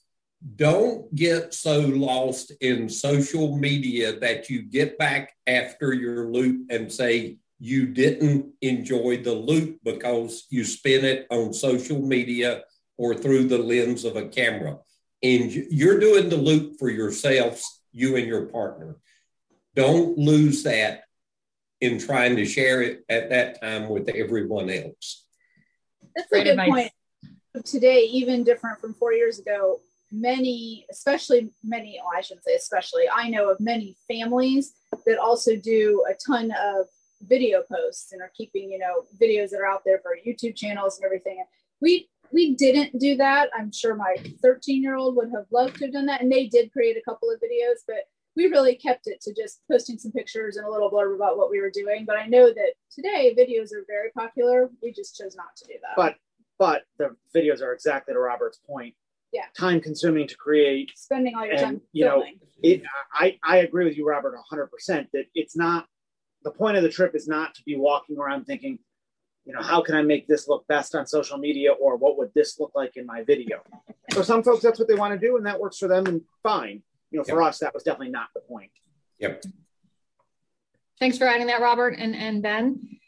Don't 0.55 1.13
get 1.15 1.53
so 1.53 1.79
lost 1.79 2.51
in 2.59 2.89
social 2.89 3.57
media 3.57 4.19
that 4.19 4.49
you 4.49 4.63
get 4.63 4.97
back 4.97 5.33
after 5.47 5.93
your 5.93 6.31
loop 6.31 6.67
and 6.69 6.91
say 6.91 7.37
you 7.59 7.85
didn't 7.85 8.53
enjoy 8.61 9.23
the 9.23 9.33
loop 9.33 9.79
because 9.85 10.45
you 10.49 10.65
spent 10.65 11.05
it 11.05 11.27
on 11.29 11.53
social 11.53 12.01
media 12.01 12.63
or 12.97 13.15
through 13.15 13.47
the 13.47 13.57
lens 13.57 14.03
of 14.03 14.17
a 14.17 14.27
camera. 14.27 14.79
And 15.21 15.49
you're 15.49 15.99
doing 15.99 16.27
the 16.27 16.35
loop 16.35 16.77
for 16.77 16.89
yourselves, 16.89 17.81
you 17.93 18.17
and 18.17 18.27
your 18.27 18.47
partner. 18.47 18.97
Don't 19.75 20.17
lose 20.17 20.63
that 20.63 21.03
in 21.79 21.99
trying 21.99 22.35
to 22.35 22.45
share 22.45 22.81
it 22.81 23.05
at 23.07 23.29
that 23.29 23.61
time 23.61 23.87
with 23.87 24.09
everyone 24.09 24.69
else. 24.69 25.25
That's 26.15 26.31
a 26.33 26.35
good 26.35 26.47
advice. 26.47 26.69
point. 26.69 26.91
Today, 27.65 28.01
even 28.11 28.43
different 28.43 28.79
from 28.79 28.93
four 28.93 29.13
years 29.13 29.39
ago, 29.39 29.79
many, 30.13 30.85
especially 30.91 31.51
many, 31.63 31.99
well, 32.03 32.13
I 32.15 32.21
shouldn't 32.21 32.45
say 32.45 32.55
especially, 32.55 33.03
I 33.13 33.29
know 33.29 33.49
of 33.49 33.59
many 33.59 33.97
families 34.07 34.73
that 35.05 35.17
also 35.17 35.55
do 35.55 36.05
a 36.09 36.13
ton 36.13 36.51
of 36.51 36.85
video 37.27 37.63
posts 37.63 38.13
and 38.13 38.21
are 38.21 38.31
keeping, 38.37 38.71
you 38.71 38.77
know, 38.77 39.05
videos 39.19 39.49
that 39.49 39.59
are 39.59 39.65
out 39.65 39.81
there 39.85 39.99
for 39.99 40.15
YouTube 40.25 40.55
channels 40.55 40.97
and 40.97 41.05
everything. 41.05 41.43
We 41.81 42.09
we 42.31 42.55
didn't 42.55 42.99
do 42.99 43.15
that. 43.17 43.49
I'm 43.55 43.71
sure 43.71 43.95
my 43.95 44.15
13 44.41 44.81
year 44.81 44.95
old 44.95 45.15
would 45.15 45.29
have 45.31 45.45
loved 45.51 45.77
to 45.77 45.85
have 45.85 45.93
done 45.93 46.07
that. 46.07 46.21
And 46.21 46.31
they 46.31 46.47
did 46.47 46.71
create 46.71 46.97
a 46.97 47.01
couple 47.01 47.29
of 47.29 47.39
videos, 47.39 47.81
but 47.87 48.07
we 48.35 48.47
really 48.47 48.75
kept 48.75 49.05
it 49.05 49.21
to 49.21 49.33
just 49.33 49.61
posting 49.71 49.99
some 49.99 50.11
pictures 50.11 50.57
and 50.57 50.65
a 50.65 50.69
little 50.69 50.89
blurb 50.89 51.15
about 51.15 51.37
what 51.37 51.51
we 51.51 51.61
were 51.61 51.69
doing. 51.69 52.05
But 52.05 52.17
I 52.17 52.25
know 52.25 52.47
that 52.47 52.73
today 52.91 53.35
videos 53.37 53.71
are 53.71 53.85
very 53.87 54.09
popular. 54.11 54.71
We 54.81 54.91
just 54.91 55.15
chose 55.15 55.35
not 55.35 55.55
to 55.57 55.65
do 55.65 55.73
that. 55.81 55.95
But 55.95 56.15
but 56.57 56.83
the 56.97 57.15
videos 57.35 57.61
are 57.61 57.73
exactly 57.73 58.13
to 58.13 58.19
Robert's 58.19 58.59
point. 58.65 58.95
Yeah. 59.33 59.45
Time 59.57 59.81
consuming 59.81 60.27
to 60.27 60.37
create. 60.37 60.91
Spending 60.95 61.35
all 61.35 61.43
your 61.43 61.55
and, 61.55 61.61
time. 61.61 61.81
You 61.91 62.05
filming. 62.05 62.39
know, 62.39 62.47
it, 62.61 62.83
I, 63.11 63.37
I 63.43 63.57
agree 63.57 63.83
with 63.83 63.97
you, 63.97 64.07
Robert, 64.07 64.35
100% 64.51 64.67
that 65.11 65.25
it's 65.33 65.57
not 65.57 65.87
the 66.43 66.51
point 66.51 66.77
of 66.77 66.83
the 66.83 66.89
trip 66.89 67.15
is 67.15 67.27
not 67.27 67.55
to 67.55 67.63
be 67.63 67.75
walking 67.75 68.17
around 68.19 68.45
thinking, 68.45 68.77
you 69.45 69.53
know, 69.53 69.61
how 69.61 69.81
can 69.81 69.95
I 69.95 70.03
make 70.03 70.27
this 70.27 70.47
look 70.47 70.65
best 70.67 70.95
on 70.95 71.07
social 71.07 71.37
media 71.37 71.71
or 71.71 71.97
what 71.97 72.17
would 72.17 72.31
this 72.33 72.59
look 72.59 72.71
like 72.75 72.95
in 72.95 73.05
my 73.05 73.23
video? 73.23 73.61
For 74.13 74.23
some 74.23 74.43
folks, 74.43 74.61
that's 74.61 74.79
what 74.79 74.87
they 74.87 74.95
want 74.95 75.19
to 75.19 75.27
do 75.27 75.35
and 75.35 75.45
that 75.45 75.59
works 75.59 75.79
for 75.79 75.87
them 75.87 76.05
and 76.05 76.21
fine. 76.43 76.83
You 77.11 77.19
know, 77.19 77.23
for 77.23 77.41
yep. 77.41 77.49
us, 77.49 77.59
that 77.59 77.73
was 77.73 77.83
definitely 77.83 78.11
not 78.11 78.27
the 78.33 78.41
point. 78.41 78.71
Yep. 79.19 79.43
Thanks 80.99 81.17
for 81.17 81.25
adding 81.25 81.47
that, 81.47 81.61
Robert 81.61 81.95
and, 81.97 82.15
and 82.15 82.41
Ben. 82.41 82.99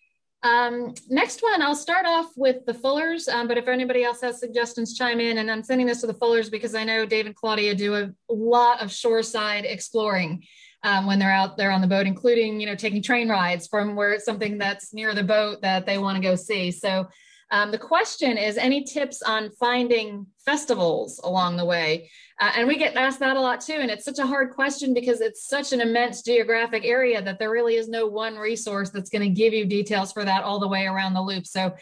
Um, 0.46 0.94
next 1.10 1.42
one, 1.42 1.64
I'll 1.64 1.74
start 1.74 2.06
off 2.06 2.32
with 2.38 2.68
the 2.68 2.74
Fullers, 2.74 3.28
um, 3.28 3.48
but 3.48 3.58
if 3.58 3.68
anybody 3.68 4.04
else 4.04 4.22
has 4.22 4.40
suggestions, 4.40 4.96
chime 4.96 5.20
in. 5.20 5.40
And 5.40 5.50
I'm 5.50 5.64
sending 5.64 5.88
this 5.88 6.02
to 6.02 6.08
the 6.08 6.14
Fullers 6.14 6.52
because 6.52 6.76
I 6.76 6.84
know 6.84 7.04
Dave 7.04 7.26
and 7.26 7.36
Claudia 7.36 7.74
do 7.74 7.96
a 7.96 8.12
lot 8.30 8.80
of 8.80 8.92
shoreside 8.92 9.66
exploring 9.66 10.46
um, 10.84 11.08
when 11.08 11.18
they're 11.18 11.32
out 11.32 11.58
there 11.58 11.72
on 11.72 11.82
the 11.82 11.88
boat, 11.88 12.06
including 12.06 12.60
you 12.60 12.68
know 12.68 12.76
taking 12.76 13.02
train 13.02 13.28
rides 13.28 13.66
from 13.66 13.96
where 13.96 14.12
it's 14.12 14.24
something 14.24 14.60
that's 14.60 14.94
near 14.94 15.16
the 15.16 15.24
boat 15.24 15.64
that 15.64 15.88
they 15.88 15.98
want 15.98 16.16
to 16.16 16.22
go 16.22 16.36
see. 16.36 16.70
So 16.70 17.08
um, 17.52 17.72
the 17.72 17.78
question 17.78 18.38
is, 18.38 18.58
any 18.58 18.84
tips 18.84 19.22
on 19.22 19.52
finding 19.52 20.26
festivals 20.44 21.20
along 21.24 21.58
the 21.58 21.66
way? 21.66 22.10
Uh, 22.40 22.52
and 22.58 22.68
we 22.68 22.78
get 22.78 22.96
asked 22.96 23.20
that 23.20 23.38
a 23.38 23.42
lot 23.42 23.62
too. 23.62 23.76
And 23.76 23.92
it's 23.92 24.04
such 24.04 24.20
a 24.20 24.26
hard 24.26 24.52
question 24.52 24.94
because 24.94 25.22
it's 25.22 25.48
such 25.48 25.72
an 25.72 25.80
immense 25.80 26.24
geographic 26.24 26.86
area 26.86 27.22
that 27.22 27.38
there 27.38 27.52
really 27.52 27.76
is 27.76 27.88
no 27.88 28.08
one 28.08 28.36
resource 28.36 28.90
that's 28.90 29.10
going 29.10 29.22
to 29.22 29.30
give 29.30 29.54
you 29.54 29.66
details 29.66 30.12
for 30.12 30.26
that 30.26 30.44
all 30.44 30.60
the 30.60 30.68
way 30.68 30.86
around 30.86 31.14
the 31.14 31.22
loop. 31.22 31.46
So, 31.46 31.76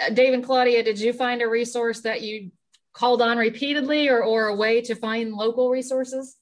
uh, 0.00 0.10
Dave 0.10 0.34
and 0.34 0.44
Claudia, 0.44 0.82
did 0.82 1.00
you 1.00 1.12
find 1.12 1.42
a 1.42 1.48
resource 1.48 2.00
that 2.00 2.22
you 2.22 2.50
called 2.92 3.22
on 3.22 3.38
repeatedly 3.38 4.08
or, 4.08 4.22
or 4.22 4.48
a 4.48 4.56
way 4.56 4.80
to 4.82 4.94
find 4.96 5.32
local 5.32 5.70
resources? 5.70 6.36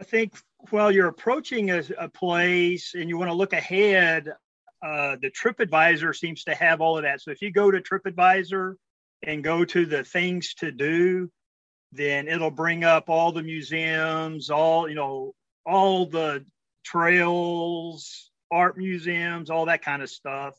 I 0.00 0.04
think 0.04 0.34
while 0.70 0.90
you're 0.90 1.08
approaching 1.08 1.70
a, 1.70 1.82
a 1.98 2.08
place 2.08 2.94
and 2.94 3.08
you 3.08 3.16
want 3.16 3.30
to 3.30 3.36
look 3.36 3.52
ahead, 3.52 4.32
uh, 4.86 5.16
the 5.20 5.30
TripAdvisor 5.30 6.14
seems 6.14 6.44
to 6.44 6.54
have 6.54 6.80
all 6.80 6.96
of 6.96 7.02
that. 7.02 7.20
So 7.20 7.32
if 7.32 7.42
you 7.42 7.50
go 7.50 7.72
to 7.72 7.80
TripAdvisor 7.80 8.74
and 9.24 9.42
go 9.42 9.64
to 9.64 9.84
the 9.84 10.04
things 10.04 10.54
to 10.54 10.70
do, 10.70 11.28
then 11.90 12.28
it'll 12.28 12.52
bring 12.52 12.84
up 12.84 13.08
all 13.08 13.32
the 13.32 13.42
museums, 13.42 14.48
all 14.48 14.88
you 14.88 14.94
know, 14.94 15.34
all 15.64 16.06
the 16.06 16.44
trails, 16.84 18.30
art 18.52 18.78
museums, 18.78 19.50
all 19.50 19.66
that 19.66 19.82
kind 19.82 20.02
of 20.02 20.10
stuff. 20.10 20.54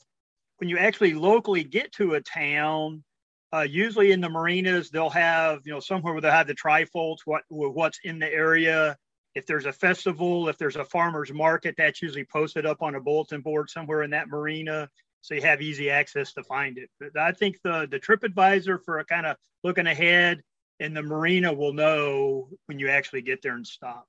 When 0.57 0.69
you 0.69 0.77
actually 0.77 1.13
locally 1.13 1.63
get 1.63 1.93
to 1.93 2.15
a 2.15 2.21
town, 2.21 3.05
uh, 3.53 3.61
usually 3.61 4.11
in 4.11 4.19
the 4.19 4.29
marinas, 4.29 4.89
they'll 4.89 5.09
have 5.09 5.61
you 5.63 5.71
know 5.71 5.79
somewhere 5.79 6.11
where 6.11 6.21
they'll 6.21 6.31
have 6.31 6.47
the 6.47 6.55
trifolds, 6.55 7.19
what 7.23 7.43
what's 7.47 7.99
in 8.03 8.19
the 8.19 8.27
area, 8.27 8.97
if 9.37 9.45
there's 9.45 9.67
a 9.67 9.71
festival, 9.71 10.49
if 10.49 10.57
there's 10.57 10.77
a 10.77 10.83
farmer's 10.83 11.31
market, 11.31 11.75
that's 11.77 12.01
usually 12.01 12.25
posted 12.25 12.65
up 12.65 12.81
on 12.81 12.95
a 12.95 12.99
bulletin 12.99 13.41
board 13.41 13.69
somewhere 13.69 14.01
in 14.01 14.09
that 14.09 14.29
marina. 14.29 14.89
So 15.21 15.35
you 15.35 15.43
have 15.43 15.61
easy 15.61 15.91
access 15.91 16.33
to 16.33 16.43
find 16.43 16.79
it. 16.79 16.89
But 16.99 17.15
I 17.15 17.33
think 17.33 17.59
the, 17.63 17.87
the 17.89 17.99
TripAdvisor 17.99 18.83
for 18.83 18.97
a 18.97 19.05
kind 19.05 19.27
of 19.27 19.37
looking 19.63 19.85
ahead 19.85 20.41
and 20.79 20.97
the 20.97 21.03
marina 21.03 21.53
will 21.53 21.73
know 21.73 22.49
when 22.65 22.79
you 22.79 22.89
actually 22.89 23.21
get 23.21 23.43
there 23.43 23.53
and 23.53 23.65
stop. 23.65 24.07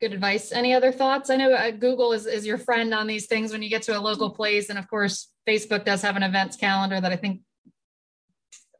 Good 0.00 0.12
advice. 0.12 0.50
Any 0.50 0.74
other 0.74 0.90
thoughts? 0.90 1.30
I 1.30 1.36
know 1.36 1.52
uh, 1.52 1.70
Google 1.70 2.12
is, 2.12 2.26
is 2.26 2.44
your 2.44 2.58
friend 2.58 2.92
on 2.92 3.06
these 3.06 3.26
things 3.26 3.52
when 3.52 3.62
you 3.62 3.70
get 3.70 3.82
to 3.82 3.96
a 3.96 4.00
local 4.00 4.30
place. 4.30 4.70
And 4.70 4.78
of 4.78 4.88
course, 4.88 5.30
Facebook 5.48 5.84
does 5.84 6.02
have 6.02 6.16
an 6.16 6.24
events 6.24 6.56
calendar 6.56 7.00
that 7.00 7.12
I 7.12 7.16
think 7.16 7.42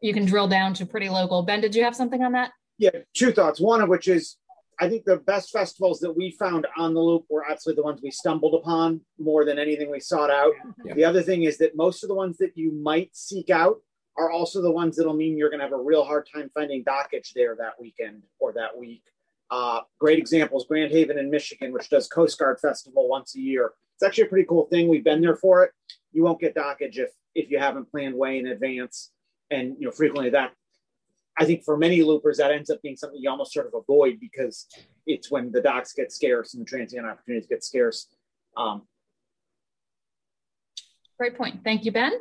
you 0.02 0.12
can 0.12 0.24
drill 0.24 0.48
down 0.48 0.74
to 0.74 0.86
pretty 0.86 1.08
local. 1.08 1.44
Ben, 1.44 1.60
did 1.60 1.76
you 1.76 1.84
have 1.84 1.94
something 1.94 2.22
on 2.24 2.32
that? 2.32 2.50
Yeah, 2.78 2.90
two 3.14 3.30
thoughts. 3.30 3.60
One 3.60 3.80
of 3.80 3.88
which 3.88 4.08
is 4.08 4.36
I 4.80 4.88
think 4.88 5.04
the 5.04 5.18
best 5.18 5.50
festivals 5.50 6.00
that 6.00 6.16
we 6.16 6.30
found 6.32 6.66
on 6.76 6.94
the 6.94 7.00
loop 7.00 7.24
were 7.28 7.44
absolutely 7.48 7.80
the 7.80 7.84
ones 7.84 8.00
we 8.02 8.10
stumbled 8.10 8.54
upon 8.54 9.00
more 9.18 9.44
than 9.44 9.58
anything 9.58 9.90
we 9.90 10.00
sought 10.00 10.30
out. 10.30 10.52
Yeah. 10.84 10.94
The 10.94 11.04
other 11.04 11.22
thing 11.22 11.44
is 11.44 11.58
that 11.58 11.76
most 11.76 12.02
of 12.02 12.08
the 12.08 12.14
ones 12.14 12.38
that 12.38 12.52
you 12.56 12.72
might 12.72 13.16
seek 13.16 13.50
out 13.50 13.78
are 14.16 14.30
also 14.30 14.62
the 14.62 14.70
ones 14.70 14.96
that'll 14.96 15.14
mean 15.14 15.36
you're 15.36 15.50
going 15.50 15.60
to 15.60 15.64
have 15.66 15.72
a 15.72 15.82
real 15.82 16.04
hard 16.04 16.28
time 16.32 16.50
finding 16.54 16.84
dockage 16.84 17.32
there 17.34 17.56
that 17.56 17.80
weekend 17.80 18.22
or 18.38 18.52
that 18.52 18.76
week. 18.76 19.02
Uh, 19.50 19.80
great 20.00 20.18
examples 20.18 20.66
Grand 20.66 20.92
Haven 20.92 21.18
in 21.18 21.30
Michigan, 21.30 21.72
which 21.72 21.88
does 21.88 22.08
Coast 22.08 22.38
Guard 22.38 22.58
Festival 22.60 23.08
once 23.08 23.34
a 23.36 23.40
year. 23.40 23.72
It's 23.96 24.02
actually 24.02 24.24
a 24.24 24.28
pretty 24.28 24.46
cool 24.48 24.66
thing. 24.66 24.88
We've 24.88 25.04
been 25.04 25.20
there 25.20 25.36
for 25.36 25.64
it. 25.64 25.72
You 26.12 26.24
won't 26.24 26.40
get 26.40 26.54
dockage 26.54 26.96
if 26.96 27.10
if 27.34 27.50
you 27.50 27.58
haven't 27.58 27.90
planned 27.90 28.14
way 28.14 28.38
in 28.38 28.46
advance, 28.46 29.10
and 29.50 29.76
you 29.78 29.86
know 29.86 29.90
frequently 29.90 30.30
that 30.30 30.52
I 31.38 31.44
think 31.44 31.64
for 31.64 31.76
many 31.76 32.02
loopers, 32.02 32.38
that 32.38 32.52
ends 32.52 32.70
up 32.70 32.80
being 32.82 32.96
something 32.96 33.20
you 33.20 33.28
almost 33.30 33.52
sort 33.52 33.66
of 33.66 33.74
avoid 33.74 34.20
because 34.20 34.66
it's 35.06 35.30
when 35.30 35.50
the 35.50 35.60
docks 35.60 35.92
get 35.92 36.12
scarce 36.12 36.54
and 36.54 36.62
the 36.62 36.68
transient 36.68 37.06
opportunities 37.06 37.48
get 37.48 37.64
scarce. 37.64 38.08
Um, 38.56 38.82
Great 41.18 41.36
point. 41.36 41.60
Thank 41.64 41.84
you, 41.84 41.92
Ben. 41.92 42.12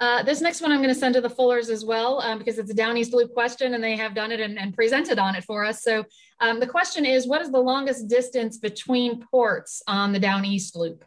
Uh, 0.00 0.22
this 0.22 0.40
next 0.40 0.62
one 0.62 0.72
I'm 0.72 0.78
going 0.78 0.88
to 0.88 0.98
send 0.98 1.14
to 1.14 1.20
the 1.20 1.28
Fullers 1.28 1.68
as 1.68 1.84
well 1.84 2.20
um, 2.22 2.38
because 2.38 2.58
it's 2.58 2.70
a 2.70 2.74
Down 2.74 2.96
East 2.96 3.12
Loop 3.12 3.34
question 3.34 3.74
and 3.74 3.84
they 3.84 3.96
have 3.96 4.14
done 4.14 4.32
it 4.32 4.40
and, 4.40 4.58
and 4.58 4.74
presented 4.74 5.18
on 5.18 5.34
it 5.36 5.44
for 5.44 5.62
us. 5.64 5.82
So 5.82 6.04
um, 6.40 6.58
the 6.58 6.66
question 6.66 7.04
is, 7.04 7.26
what 7.26 7.42
is 7.42 7.50
the 7.50 7.60
longest 7.60 8.08
distance 8.08 8.56
between 8.56 9.22
ports 9.30 9.82
on 9.86 10.12
the 10.12 10.18
Down 10.18 10.44
East 10.46 10.74
Loop? 10.74 11.04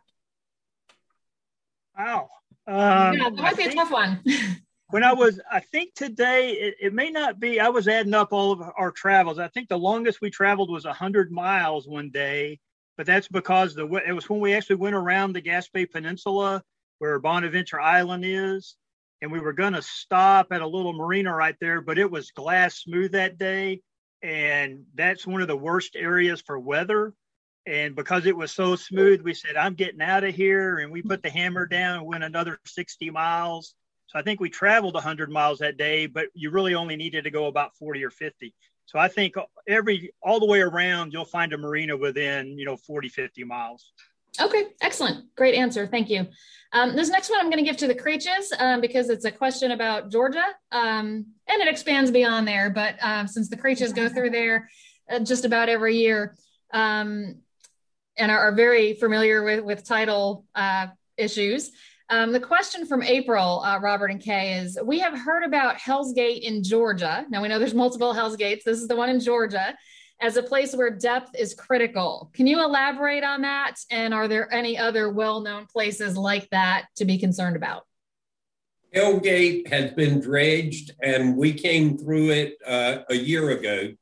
Wow. 1.97 2.29
Um, 2.67 3.17
yeah, 3.17 3.29
that 3.29 3.33
might 3.33 3.57
be 3.57 3.63
a 3.63 3.73
tough 3.73 3.91
one. 3.91 4.23
when 4.93 5.03
I 5.03 5.11
was, 5.11 5.41
I 5.51 5.59
think 5.59 5.95
today, 5.95 6.51
it, 6.51 6.75
it, 6.79 6.93
may 6.93 7.09
not 7.09 7.39
be, 7.39 7.59
I 7.59 7.69
was 7.69 7.87
adding 7.87 8.13
up 8.13 8.31
all 8.31 8.51
of 8.51 8.61
our 8.77 8.91
travels. 8.91 9.39
I 9.39 9.47
think 9.47 9.67
the 9.67 9.75
longest 9.75 10.21
we 10.21 10.29
traveled 10.29 10.69
was 10.69 10.85
100 10.85 11.31
miles 11.31 11.87
one 11.87 12.11
day, 12.11 12.59
but 12.95 13.07
that's 13.07 13.27
because 13.27 13.73
the 13.73 13.87
it 14.07 14.11
was 14.13 14.29
when 14.29 14.39
we 14.39 14.53
actually 14.53 14.75
went 14.75 14.93
around 14.93 15.33
the 15.33 15.41
Gaspé 15.41 15.89
Peninsula 15.89 16.61
where 16.99 17.17
Bonaventure 17.17 17.81
Island 17.81 18.23
is 18.23 18.75
and 19.23 19.31
we 19.31 19.39
were 19.39 19.51
going 19.51 19.73
to 19.73 19.81
stop 19.81 20.51
at 20.51 20.61
a 20.61 20.67
little 20.67 20.93
marina 20.93 21.33
right 21.33 21.55
there, 21.59 21.81
but 21.81 21.97
it 21.97 22.11
was 22.11 22.29
glass 22.29 22.75
smooth 22.75 23.13
that 23.13 23.39
day. 23.39 23.81
And 24.21 24.83
that's 24.93 25.25
one 25.25 25.41
of 25.41 25.47
the 25.47 25.57
worst 25.57 25.95
areas 25.95 26.39
for 26.39 26.59
weather. 26.59 27.15
And 27.65 27.95
because 27.95 28.27
it 28.27 28.37
was 28.37 28.51
so 28.51 28.75
smooth, 28.75 29.21
we 29.21 29.33
said, 29.33 29.55
I'm 29.55 29.73
getting 29.73 30.03
out 30.03 30.23
of 30.23 30.35
here. 30.35 30.77
And 30.77 30.91
we 30.91 31.01
put 31.01 31.23
the 31.23 31.31
hammer 31.31 31.65
down 31.65 31.97
and 31.97 32.05
went 32.05 32.23
another 32.23 32.59
60 32.67 33.09
miles. 33.09 33.73
So 34.13 34.19
I 34.19 34.21
think 34.21 34.39
we 34.39 34.49
traveled 34.49 34.93
100 34.93 35.31
miles 35.31 35.59
that 35.59 35.75
day, 35.75 36.05
but 36.05 36.27
you 36.35 36.51
really 36.51 36.75
only 36.75 36.95
needed 36.95 37.23
to 37.23 37.31
go 37.31 37.47
about 37.47 37.75
40 37.77 38.03
or 38.03 38.11
50. 38.11 38.53
So 38.85 38.99
I 38.99 39.07
think 39.07 39.33
every 39.67 40.13
all 40.21 40.39
the 40.39 40.45
way 40.45 40.61
around, 40.61 41.13
you'll 41.13 41.25
find 41.25 41.51
a 41.51 41.57
marina 41.57 41.97
within, 41.97 42.57
you 42.59 42.65
know, 42.65 42.77
40, 42.77 43.09
50 43.09 43.43
miles. 43.43 43.91
Okay, 44.39 44.65
excellent. 44.81 45.35
Great 45.35 45.55
answer. 45.55 45.87
Thank 45.87 46.09
you. 46.09 46.27
Um, 46.73 46.95
this 46.95 47.09
next 47.09 47.29
one 47.29 47.39
I'm 47.39 47.49
going 47.49 47.63
to 47.63 47.69
give 47.69 47.77
to 47.77 47.87
the 47.87 47.95
Creeches 47.95 48.53
um, 48.59 48.81
because 48.81 49.09
it's 49.09 49.25
a 49.25 49.31
question 49.31 49.71
about 49.71 50.11
Georgia 50.11 50.45
um, 50.71 51.25
and 51.47 51.61
it 51.61 51.67
expands 51.67 52.11
beyond 52.11 52.47
there. 52.47 52.69
But 52.69 52.95
um, 53.01 53.27
since 53.27 53.49
the 53.49 53.57
Creeches 53.57 53.93
go 53.93 54.09
through 54.09 54.31
there 54.31 54.69
uh, 55.09 55.19
just 55.19 55.45
about 55.45 55.69
every 55.69 55.97
year 55.97 56.35
um, 56.71 57.37
and 58.17 58.31
are, 58.31 58.39
are, 58.39 58.55
very 58.55 58.93
familiar 58.93 59.43
with, 59.43 59.63
with 59.63 59.87
tidal 59.87 60.45
uh, 60.55 60.87
issues, 61.17 61.71
um, 62.09 62.31
the 62.31 62.39
question 62.39 62.85
from 62.85 63.01
April, 63.01 63.61
uh, 63.61 63.79
Robert 63.79 64.11
and 64.11 64.21
Kay 64.21 64.59
is 64.59 64.77
We 64.83 64.99
have 64.99 65.17
heard 65.17 65.43
about 65.43 65.77
Hell's 65.77 66.13
Gate 66.13 66.43
in 66.43 66.63
Georgia. 66.63 67.25
Now 67.29 67.41
we 67.41 67.47
know 67.47 67.59
there's 67.59 67.73
multiple 67.73 68.13
Hell's 68.13 68.35
Gates. 68.35 68.65
This 68.65 68.81
is 68.81 68.87
the 68.87 68.95
one 68.95 69.09
in 69.09 69.19
Georgia 69.19 69.75
as 70.21 70.37
a 70.37 70.43
place 70.43 70.75
where 70.75 70.89
depth 70.89 71.35
is 71.37 71.53
critical. 71.53 72.29
Can 72.33 72.47
you 72.47 72.63
elaborate 72.63 73.23
on 73.23 73.41
that? 73.41 73.75
And 73.89 74.13
are 74.13 74.27
there 74.27 74.51
any 74.53 74.77
other 74.77 75.11
well 75.11 75.41
known 75.41 75.65
places 75.65 76.17
like 76.17 76.49
that 76.51 76.85
to 76.97 77.05
be 77.05 77.17
concerned 77.17 77.55
about? 77.55 77.83
Hellgate 78.95 79.67
has 79.69 79.91
been 79.91 80.19
dredged, 80.19 80.91
and 81.01 81.35
we 81.35 81.51
came 81.53 81.97
through 81.97 82.29
it 82.29 82.57
uh, 82.65 82.99
a 83.09 83.15
year 83.15 83.49
ago 83.49 83.93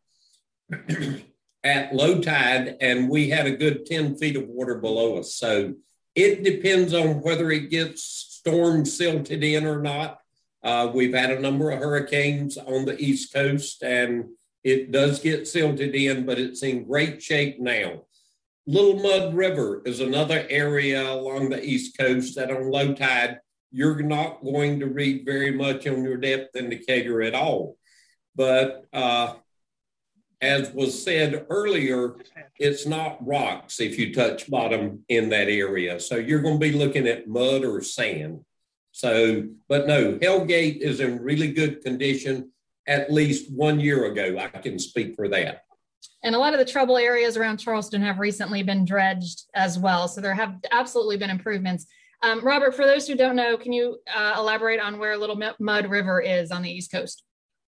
at 1.64 1.96
low 1.96 2.20
tide, 2.20 2.76
and 2.82 3.10
we 3.10 3.30
had 3.30 3.46
a 3.46 3.56
good 3.56 3.86
10 3.86 4.18
feet 4.18 4.36
of 4.36 4.48
water 4.48 4.76
below 4.76 5.18
us. 5.18 5.34
So 5.36 5.76
it 6.16 6.44
depends 6.44 6.94
on 6.94 7.22
whether 7.22 7.52
it 7.52 7.70
gets 7.70 8.04
storm 8.04 8.86
silted 8.86 9.44
in 9.44 9.66
or 9.66 9.82
not. 9.82 10.20
Uh, 10.64 10.92
we've 10.94 11.14
had 11.14 11.32
a 11.32 11.40
number 11.40 11.72
of 11.72 11.80
hurricanes 11.80 12.58
on 12.58 12.86
the 12.86 13.00
East 13.00 13.34
Coast, 13.34 13.84
and 13.84 14.26
it 14.64 14.92
does 14.92 15.20
get 15.20 15.48
silted 15.48 15.96
in, 15.96 16.26
but 16.26 16.38
it's 16.38 16.62
in 16.62 16.86
great 16.86 17.22
shape 17.22 17.60
now. 17.60 18.02
Little 18.68 19.00
Mud 19.00 19.34
River 19.34 19.82
is 19.86 20.00
another 20.00 20.46
area 20.50 21.12
along 21.12 21.50
the 21.50 21.64
East 21.64 21.98
Coast 21.98 22.36
that 22.36 22.52
on 22.52 22.70
low 22.70 22.94
tide, 22.94 23.40
you're 23.72 24.04
not 24.04 24.44
going 24.44 24.80
to 24.82 24.88
read 24.88 25.26
very 25.26 25.52
much 25.52 25.88
on 25.88 26.04
your 26.04 26.18
depth 26.18 26.56
indicator 26.56 27.22
at 27.24 27.34
all. 27.34 27.78
But 28.36 28.86
uh, 28.94 29.34
as 30.42 30.72
was 30.72 31.04
said 31.04 31.46
earlier, 31.50 32.16
it's 32.58 32.88
not 32.88 33.26
rocks 33.26 33.80
if 33.80 34.00
you 34.00 34.14
touch 34.14 34.50
bottom 34.50 35.04
in 35.08 35.30
that 35.30 35.48
area. 35.48 36.00
So 36.00 36.16
you're 36.16 36.42
going 36.42 36.60
to 36.60 36.72
be 36.72 36.72
looking 36.72 37.08
at 37.08 37.28
mud 37.28 37.64
or 37.64 37.82
sand. 37.82 38.44
So, 38.92 39.48
but 39.70 39.88
no, 39.88 40.14
Hellgate 40.14 40.80
is 40.80 41.00
in 41.00 41.22
really 41.22 41.52
good 41.54 41.84
condition 41.84 42.52
at 42.88 43.12
least 43.12 43.52
one 43.54 43.80
year 43.80 44.06
ago. 44.06 44.38
I 44.38 44.48
can 44.48 44.80
speak 44.80 45.16
for 45.16 45.28
that. 45.30 45.64
And 46.24 46.36
a 46.36 46.40
lot 46.40 46.54
of 46.54 46.60
the 46.60 46.66
trouble 46.66 46.98
areas 46.98 47.38
around 47.38 47.58
Charleston 47.58 48.02
have 48.02 48.20
recently 48.20 48.64
been 48.64 48.84
dredged 48.84 49.44
as 49.54 49.78
well. 49.78 50.08
So 50.08 50.22
there 50.22 50.34
have 50.34 50.56
absolutely 50.72 51.18
been 51.18 51.30
improvements. 51.30 51.86
Um, 52.24 52.42
Robert, 52.42 52.76
for 52.76 52.86
those 52.86 53.08
who 53.08 53.16
don't 53.16 53.36
know, 53.36 53.58
can 53.58 53.74
you 53.74 54.00
uh, 54.14 54.36
elaborate 54.38 54.80
on 54.80 55.00
where 55.00 55.18
Little 55.18 55.40
Mud 55.60 55.90
River 55.90 56.22
is 56.22 56.52
on 56.52 56.62
the 56.62 56.70
East 56.70 56.92
Coast? 56.92 57.24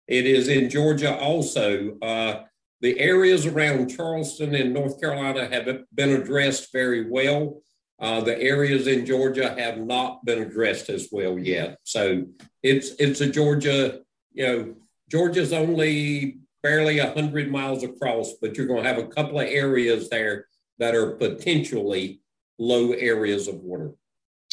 It 0.08 0.26
is 0.26 0.48
in 0.48 0.70
Georgia 0.70 1.18
also. 1.18 1.98
Uh, 2.02 2.44
the 2.84 3.00
areas 3.00 3.46
around 3.46 3.88
Charleston 3.88 4.54
in 4.54 4.74
North 4.74 5.00
Carolina 5.00 5.48
have 5.48 5.86
been 5.96 6.10
addressed 6.12 6.74
very 6.74 7.10
well. 7.10 7.62
Uh, 7.98 8.20
the 8.20 8.38
areas 8.42 8.88
in 8.88 9.06
Georgia 9.06 9.56
have 9.58 9.78
not 9.78 10.26
been 10.26 10.42
addressed 10.44 10.90
as 10.90 11.08
well 11.10 11.40
yet. 11.40 11.80
So 11.84 12.26
it's 12.62 12.92
it's 13.00 13.22
a 13.22 13.30
Georgia, 13.30 14.02
you 14.34 14.46
know, 14.46 14.76
Georgia's 15.10 15.54
only 15.54 16.40
barely 16.62 17.00
100 17.00 17.50
miles 17.50 17.84
across, 17.84 18.34
but 18.42 18.58
you're 18.58 18.68
going 18.68 18.84
to 18.84 18.90
have 18.90 18.98
a 18.98 19.08
couple 19.08 19.40
of 19.40 19.48
areas 19.48 20.10
there 20.10 20.48
that 20.80 20.94
are 20.94 21.12
potentially 21.12 22.20
low 22.60 22.92
areas 22.92 23.48
of 23.48 23.56
water. 23.56 23.92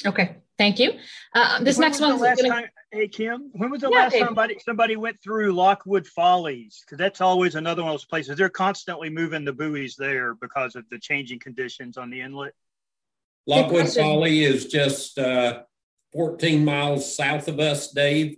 Okay, 0.06 0.36
thank 0.56 0.78
you. 0.78 0.92
Uh, 1.34 1.64
this 1.64 1.78
when 1.78 1.88
next 1.88 2.00
one. 2.00 2.16
Gonna... 2.16 2.48
Time, 2.48 2.64
hey 2.92 3.08
Kim, 3.08 3.50
when 3.52 3.70
was 3.70 3.82
the 3.82 3.90
yeah, 3.90 3.98
last 3.98 4.12
time 4.12 4.26
somebody 4.26 4.58
somebody 4.64 4.96
went 4.96 5.22
through 5.22 5.52
Lockwood 5.52 6.06
Follies? 6.06 6.82
Because 6.84 6.98
that's 6.98 7.20
always 7.20 7.54
another 7.54 7.82
one 7.82 7.90
of 7.90 7.94
those 7.94 8.04
places. 8.04 8.36
They're 8.36 8.48
constantly 8.48 9.10
moving 9.10 9.44
the 9.44 9.52
buoys 9.52 9.96
there 9.96 10.34
because 10.34 10.76
of 10.76 10.84
the 10.90 10.98
changing 10.98 11.38
conditions 11.38 11.96
on 11.96 12.10
the 12.10 12.20
inlet. 12.20 12.54
Lockwood 13.46 13.88
Folly 13.88 14.44
is 14.44 14.66
just 14.66 15.18
uh, 15.18 15.62
14 16.12 16.64
miles 16.64 17.16
south 17.16 17.48
of 17.48 17.58
us, 17.58 17.90
Dave. 17.90 18.36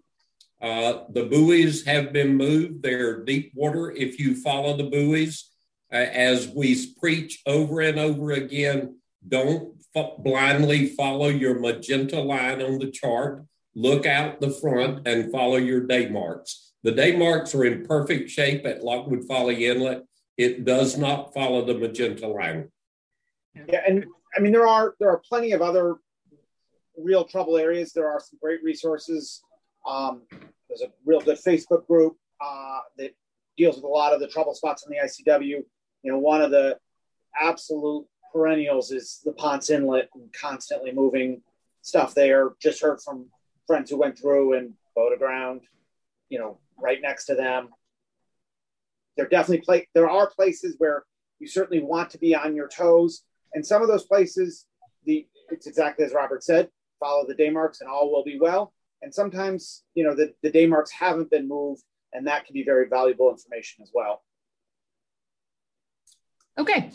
Uh, 0.61 1.05
the 1.11 1.25
buoys 1.25 1.85
have 1.85 2.13
been 2.13 2.37
moved. 2.37 2.83
They're 2.83 3.25
deep 3.25 3.53
water. 3.55 3.91
If 3.91 4.21
you 4.21 4.37
follow 4.37 4.77
the 4.77 4.85
buoys, 4.85 5.51
uh, 5.93 5.97
as 5.97 6.49
we 6.49 6.95
preach 7.01 7.43
over 7.47 7.81
and 7.81 7.99
over 7.99 8.31
again, 8.31 8.97
don't 9.27 9.75
f- 9.95 10.13
blindly 10.19 10.87
follow 10.87 11.29
your 11.29 11.59
magenta 11.59 12.21
line 12.21 12.63
on 12.63 12.79
the 12.79 12.91
chart. 12.91 13.45
Look 13.75 14.07
out 14.07 14.41
the 14.41 14.51
front 14.51 15.07
and 15.07 15.31
follow 15.31 15.57
your 15.57 15.81
day 15.81 16.09
marks. 16.09 16.73
The 16.83 16.93
day 16.93 17.17
marks 17.17 17.55
are 17.55 17.65
in 17.65 17.87
perfect 17.87 18.31
shape 18.31 18.67
at 18.67 18.85
Lockwood 18.85 19.25
Folly 19.25 19.67
Inlet. 19.67 20.03
It 20.37 20.65
does 20.65 20.99
not 20.99 21.33
follow 21.33 21.65
the 21.65 21.75
magenta 21.75 22.27
line. 22.27 22.71
Yeah, 23.69 23.83
and 23.87 24.07
I 24.37 24.41
mean 24.41 24.53
there 24.53 24.67
are 24.67 24.95
there 24.99 25.11
are 25.11 25.23
plenty 25.29 25.53
of 25.53 25.63
other 25.63 25.97
real 26.97 27.25
trouble 27.25 27.57
areas. 27.57 27.93
There 27.93 28.09
are 28.09 28.21
some 28.21 28.39
great 28.43 28.63
resources 28.63 29.43
um, 29.87 30.23
there's 30.69 30.83
a 30.83 30.93
real 31.05 31.21
good 31.21 31.39
Facebook 31.39 31.87
group 31.87 32.17
uh, 32.41 32.81
that 32.99 33.15
deals 33.57 33.77
with 33.77 33.85
a 33.85 33.89
lot 33.89 34.13
of 34.13 34.21
the 34.21 34.29
trouble 34.29 34.55
spots 34.55 34.87
in 34.87 34.93
the 34.93 35.05
ICW. 35.05 35.63
You 36.03 36.13
know, 36.13 36.19
one 36.19 36.43
of 36.43 36.51
the 36.51 36.79
absolute 37.39 38.07
perennials 38.33 38.91
is 38.91 39.21
the 39.25 39.33
Ponce 39.33 39.71
Inlet 39.71 40.09
and 40.15 40.33
constantly 40.33 40.93
moving 40.93 41.43
stuff 41.83 42.15
there. 42.15 42.51
Just 42.61 42.81
heard 42.81 43.01
from 43.03 43.27
friends 43.67 43.91
who 43.91 43.99
went 43.99 44.19
through 44.19 44.55
and 44.55 44.75
boat 44.95 45.13
aground, 45.13 45.63
you 46.29 46.39
know, 46.39 46.59
right 46.79 47.01
next 47.01 47.27
to 47.27 47.35
them. 47.35 47.69
There 49.17 49.29
definitely 49.29 49.65
play. 49.65 49.89
There 49.95 50.09
are 50.09 50.31
places 50.31 50.77
where 50.79 51.05
you 51.39 51.47
certainly 51.47 51.83
want 51.83 52.11
to 52.11 52.19
be 52.19 52.35
on 52.35 52.55
your 52.55 52.69
toes, 52.69 53.23
and 53.55 53.65
some 53.67 53.83
of 53.83 53.89
those 53.89 54.05
places, 54.05 54.67
the 55.05 55.27
it's 55.51 55.67
exactly 55.67 56.05
as 56.05 56.13
Robert 56.13 56.43
said. 56.43 56.69
Follow 56.99 57.27
the 57.27 57.35
day 57.35 57.51
marks, 57.51 57.81
and 57.81 57.91
all 57.91 58.11
will 58.13 58.25
be 58.25 58.39
well. 58.41 58.73
And 59.03 59.13
sometimes, 59.13 59.83
you 59.95 60.05
know, 60.05 60.15
the, 60.15 60.33
the 60.43 60.51
day 60.51 60.67
marks 60.67 60.93
haven't 60.93 61.31
been 61.31 61.49
moved, 61.49 61.83
and 62.13 62.27
that 62.29 62.47
can 62.47 62.55
be 62.55 62.63
very 62.63 62.89
valuable 62.89 63.31
information 63.31 63.83
as 63.83 63.91
well. 63.93 64.23
Okay. 66.57 66.91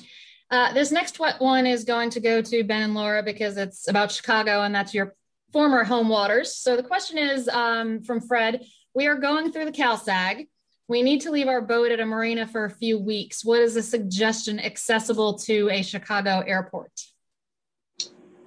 Uh, 0.49 0.71
this 0.71 0.91
next 0.91 1.19
one 1.19 1.67
is 1.67 1.83
going 1.83 2.09
to 2.11 2.21
go 2.21 2.41
to 2.41 2.63
Ben 2.63 2.83
and 2.83 2.95
Laura 2.95 3.21
because 3.21 3.57
it's 3.57 3.89
about 3.89 4.11
Chicago, 4.11 4.61
and 4.61 4.73
that's 4.73 4.93
your 4.93 5.13
former 5.53 5.83
home 5.83 6.09
waters. 6.09 6.55
So 6.55 6.75
the 6.75 6.83
question 6.83 7.17
is 7.17 7.47
um, 7.49 8.01
from 8.01 8.21
Fred 8.21 8.65
We 8.93 9.07
are 9.07 9.15
going 9.15 9.51
through 9.51 9.65
the 9.65 9.71
CalSag. 9.71 10.47
We 10.87 11.01
need 11.01 11.21
to 11.21 11.31
leave 11.31 11.47
our 11.47 11.61
boat 11.61 11.91
at 11.91 11.99
a 11.99 12.05
marina 12.05 12.47
for 12.47 12.65
a 12.65 12.69
few 12.69 12.97
weeks. 12.97 13.43
What 13.43 13.59
is 13.59 13.75
a 13.75 13.83
suggestion 13.83 14.59
accessible 14.59 15.37
to 15.39 15.69
a 15.69 15.81
Chicago 15.83 16.43
airport? 16.47 16.91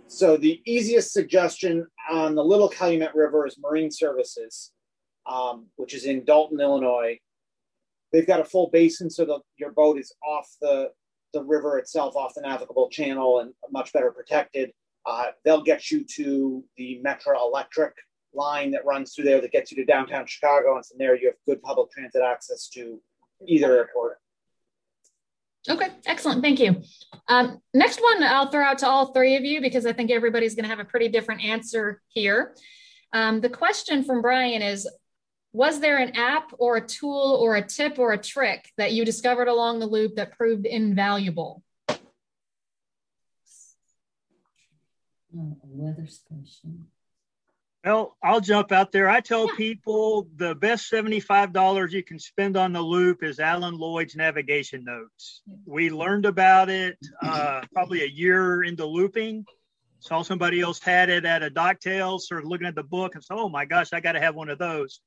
So 0.06 0.36
the 0.36 0.60
easiest 0.64 1.12
suggestion 1.12 1.86
on 2.10 2.34
the 2.34 2.42
Little 2.42 2.68
Calumet 2.68 3.14
River 3.14 3.46
is 3.46 3.58
Marine 3.58 3.90
Services. 3.90 4.72
um, 5.26 5.66
which 5.76 5.94
is 5.94 6.04
in 6.04 6.24
Dolton, 6.24 6.60
Illinois. 6.60 7.18
They've 8.12 8.26
got 8.26 8.40
a 8.40 8.44
full 8.44 8.70
basin, 8.72 9.08
so 9.08 9.24
the, 9.24 9.40
your 9.56 9.72
boat 9.72 9.98
is 9.98 10.12
off 10.26 10.48
the 10.60 10.90
the 11.32 11.44
river 11.44 11.78
itself, 11.78 12.16
off 12.16 12.34
the 12.34 12.40
navigable 12.40 12.88
channel, 12.88 13.38
and 13.38 13.52
much 13.70 13.92
better 13.92 14.10
protected. 14.10 14.72
Uh, 15.06 15.26
they'll 15.44 15.62
get 15.62 15.90
you 15.90 16.04
to 16.04 16.64
the 16.76 17.00
Metra 17.04 17.40
Electric 17.40 17.94
line 18.34 18.70
that 18.70 18.84
runs 18.84 19.14
through 19.14 19.24
there 19.24 19.40
that 19.40 19.52
gets 19.52 19.72
you 19.72 19.76
to 19.76 19.84
downtown 19.84 20.26
Chicago, 20.26 20.76
and 20.76 20.86
from 20.86 20.98
there 20.98 21.16
you 21.16 21.26
have 21.26 21.36
good 21.46 21.62
public 21.62 21.90
transit 21.90 22.22
access 22.22 22.68
to 22.68 23.00
either 23.46 23.76
airport. 23.76 24.18
Okay, 25.68 25.88
excellent. 26.06 26.42
Thank 26.42 26.58
you. 26.58 26.82
Um, 27.28 27.60
next 27.74 28.00
one 28.00 28.22
I'll 28.22 28.50
throw 28.50 28.64
out 28.64 28.78
to 28.78 28.86
all 28.86 29.12
three 29.12 29.36
of 29.36 29.44
you 29.44 29.60
because 29.60 29.84
I 29.84 29.92
think 29.92 30.10
everybody's 30.10 30.54
going 30.54 30.64
to 30.64 30.70
have 30.70 30.78
a 30.78 30.84
pretty 30.84 31.08
different 31.08 31.44
answer 31.44 32.00
here. 32.08 32.54
Um, 33.12 33.40
the 33.40 33.50
question 33.50 34.04
from 34.04 34.22
Brian 34.22 34.62
is 34.62 34.88
Was 35.52 35.80
there 35.80 35.98
an 35.98 36.16
app 36.16 36.52
or 36.58 36.76
a 36.76 36.86
tool 36.86 37.38
or 37.42 37.56
a 37.56 37.66
tip 37.66 37.98
or 37.98 38.12
a 38.12 38.18
trick 38.18 38.70
that 38.78 38.92
you 38.92 39.04
discovered 39.04 39.48
along 39.48 39.80
the 39.80 39.86
loop 39.86 40.16
that 40.16 40.36
proved 40.36 40.64
invaluable? 40.64 41.62
Weather 45.32 46.06
station. 46.06 46.86
Well, 47.84 48.16
I'll 48.22 48.42
jump 48.42 48.72
out 48.72 48.92
there. 48.92 49.08
I 49.08 49.20
tell 49.20 49.48
people 49.48 50.28
the 50.36 50.54
best 50.54 50.92
$75 50.92 51.92
you 51.92 52.02
can 52.02 52.18
spend 52.18 52.58
on 52.58 52.74
the 52.74 52.82
loop 52.82 53.22
is 53.22 53.40
Alan 53.40 53.78
Lloyd's 53.78 54.14
navigation 54.14 54.84
notes. 54.84 55.40
We 55.64 55.88
learned 55.88 56.26
about 56.26 56.68
it 56.68 56.98
uh, 57.22 57.62
probably 57.72 58.02
a 58.02 58.06
year 58.06 58.62
into 58.64 58.84
looping. 58.84 59.46
Saw 60.00 60.22
somebody 60.22 60.60
else 60.60 60.78
had 60.78 61.08
it 61.08 61.24
at 61.24 61.42
a 61.42 61.50
docktail, 61.50 62.18
started 62.20 62.46
looking 62.46 62.66
at 62.66 62.74
the 62.74 62.82
book 62.82 63.14
and 63.14 63.24
said, 63.24 63.36
oh 63.38 63.48
my 63.48 63.64
gosh, 63.64 63.94
I 63.94 64.00
got 64.00 64.12
to 64.12 64.20
have 64.20 64.34
one 64.34 64.50
of 64.50 64.58
those. 64.58 65.00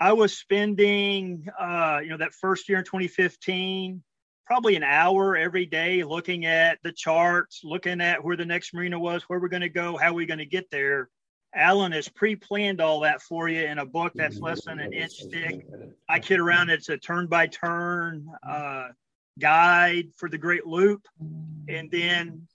I 0.00 0.12
was 0.12 0.36
spending, 0.36 1.46
uh, 1.58 2.00
you 2.02 2.10
know, 2.10 2.18
that 2.18 2.32
first 2.32 2.68
year 2.68 2.78
in 2.78 2.84
2015, 2.84 4.02
probably 4.48 4.74
an 4.74 4.82
hour 4.82 5.36
every 5.36 5.66
day 5.66 6.02
looking 6.02 6.44
at 6.44 6.78
the 6.82 6.90
charts, 6.90 7.60
looking 7.62 8.00
at 8.00 8.24
where 8.24 8.36
the 8.36 8.44
next 8.44 8.74
marina 8.74 8.98
was, 8.98 9.22
where 9.24 9.38
we're 9.38 9.48
going 9.48 9.60
to 9.60 9.68
go, 9.68 9.96
how 9.96 10.12
we're 10.12 10.26
going 10.26 10.38
to 10.38 10.46
get 10.46 10.68
there 10.72 11.08
Alan 11.54 11.92
has 11.92 12.08
pre-planned 12.08 12.80
all 12.80 13.00
that 13.00 13.22
for 13.22 13.48
you 13.48 13.62
in 13.62 13.78
a 13.78 13.86
book 13.86 14.12
that's 14.14 14.38
less 14.38 14.64
than 14.64 14.80
an 14.80 14.92
inch 14.92 15.24
thick. 15.30 15.66
I 16.08 16.20
kid 16.20 16.40
around; 16.40 16.70
it's 16.70 16.88
a 16.88 16.98
turn-by-turn 16.98 18.28
uh, 18.46 18.88
guide 19.38 20.08
for 20.16 20.28
the 20.28 20.38
Great 20.38 20.66
Loop, 20.66 21.06
and 21.66 21.90
then 21.90 22.46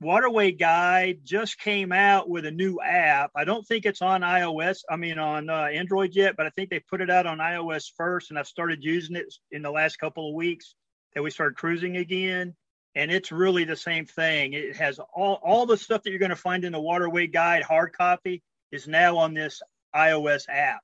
Waterway 0.00 0.52
Guide 0.52 1.20
just 1.22 1.58
came 1.58 1.92
out 1.92 2.28
with 2.28 2.44
a 2.44 2.50
new 2.50 2.80
app. 2.80 3.30
I 3.36 3.44
don't 3.44 3.66
think 3.66 3.86
it's 3.86 4.02
on 4.02 4.22
iOS. 4.22 4.80
I 4.90 4.96
mean, 4.96 5.18
on 5.18 5.48
uh, 5.48 5.68
Android 5.72 6.14
yet, 6.14 6.36
but 6.36 6.46
I 6.46 6.50
think 6.50 6.70
they 6.70 6.80
put 6.80 7.00
it 7.00 7.10
out 7.10 7.26
on 7.26 7.38
iOS 7.38 7.92
first, 7.96 8.30
and 8.30 8.38
I've 8.38 8.48
started 8.48 8.82
using 8.82 9.14
it 9.14 9.32
in 9.52 9.62
the 9.62 9.70
last 9.70 9.98
couple 9.98 10.28
of 10.28 10.34
weeks 10.34 10.74
that 11.14 11.22
we 11.22 11.30
started 11.30 11.56
cruising 11.56 11.96
again 11.96 12.54
and 12.98 13.12
it's 13.12 13.30
really 13.30 13.62
the 13.62 13.76
same 13.76 14.04
thing. 14.04 14.54
It 14.54 14.74
has 14.76 14.98
all, 14.98 15.40
all 15.44 15.66
the 15.66 15.76
stuff 15.76 16.02
that 16.02 16.10
you're 16.10 16.18
going 16.18 16.30
to 16.30 16.36
find 16.36 16.64
in 16.64 16.72
the 16.72 16.80
Waterway 16.80 17.28
Guide 17.28 17.62
hard 17.62 17.92
copy 17.92 18.42
is 18.72 18.88
now 18.88 19.16
on 19.16 19.34
this 19.34 19.62
iOS 19.94 20.46
app. 20.48 20.80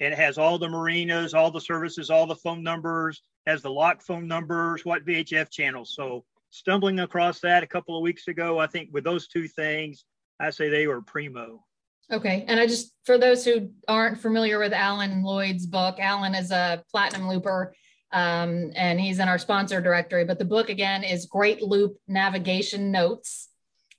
It 0.00 0.14
has 0.14 0.38
all 0.38 0.58
the 0.58 0.70
marinas, 0.70 1.34
all 1.34 1.50
the 1.50 1.60
services, 1.60 2.08
all 2.08 2.26
the 2.26 2.36
phone 2.36 2.62
numbers, 2.62 3.20
has 3.46 3.60
the 3.60 3.70
lock 3.70 4.00
phone 4.00 4.26
numbers, 4.26 4.86
what 4.86 5.04
VHF 5.04 5.50
channels. 5.50 5.94
So 5.94 6.24
stumbling 6.48 7.00
across 7.00 7.40
that 7.40 7.62
a 7.62 7.66
couple 7.66 7.98
of 7.98 8.02
weeks 8.02 8.28
ago, 8.28 8.58
I 8.58 8.66
think 8.66 8.88
with 8.90 9.04
those 9.04 9.28
two 9.28 9.46
things, 9.46 10.06
I 10.40 10.50
say 10.50 10.70
they 10.70 10.86
were 10.86 11.02
primo. 11.02 11.62
Okay. 12.10 12.44
And 12.48 12.58
I 12.58 12.66
just, 12.66 12.94
for 13.04 13.18
those 13.18 13.44
who 13.44 13.70
aren't 13.88 14.18
familiar 14.18 14.58
with 14.58 14.72
Alan 14.72 15.22
Lloyd's 15.22 15.66
book, 15.66 15.96
Alan 16.00 16.34
is 16.34 16.50
a 16.50 16.82
platinum 16.90 17.28
looper 17.28 17.74
um, 18.12 18.70
and 18.74 19.00
he's 19.00 19.18
in 19.18 19.28
our 19.28 19.38
sponsor 19.38 19.80
directory. 19.80 20.24
But 20.24 20.38
the 20.38 20.44
book 20.44 20.68
again 20.68 21.04
is 21.04 21.26
Great 21.26 21.62
Loop 21.62 21.96
Navigation 22.08 22.90
Notes. 22.90 23.48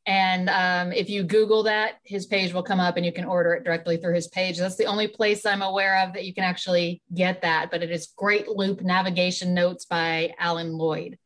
And 0.06 0.50
um, 0.50 0.92
if 0.92 1.10
you 1.10 1.24
Google 1.24 1.64
that, 1.64 1.94
his 2.04 2.26
page 2.26 2.54
will 2.54 2.64
come 2.64 2.80
up 2.80 2.98
and 2.98 3.06
you 3.06 3.14
can 3.14 3.24
order 3.24 3.54
it 3.54 3.64
directly 3.64 3.98
through 3.98 4.16
his 4.16 4.28
page. 4.28 4.58
That's 4.58 4.76
the 4.76 4.86
only 4.86 5.08
place 5.08 5.46
I'm 5.46 5.62
aware 5.62 6.04
of 6.04 6.14
that 6.14 6.26
you 6.26 6.34
can 6.34 6.44
actually 6.44 7.02
get 7.14 7.42
that. 7.42 7.70
But 7.72 7.84
it 7.84 7.90
is 7.90 8.14
Great 8.18 8.48
Loop 8.50 8.82
Navigation 8.82 9.54
Notes 9.54 9.86
by 9.86 10.34
Alan 10.38 10.78
Lloyd. 10.78 11.18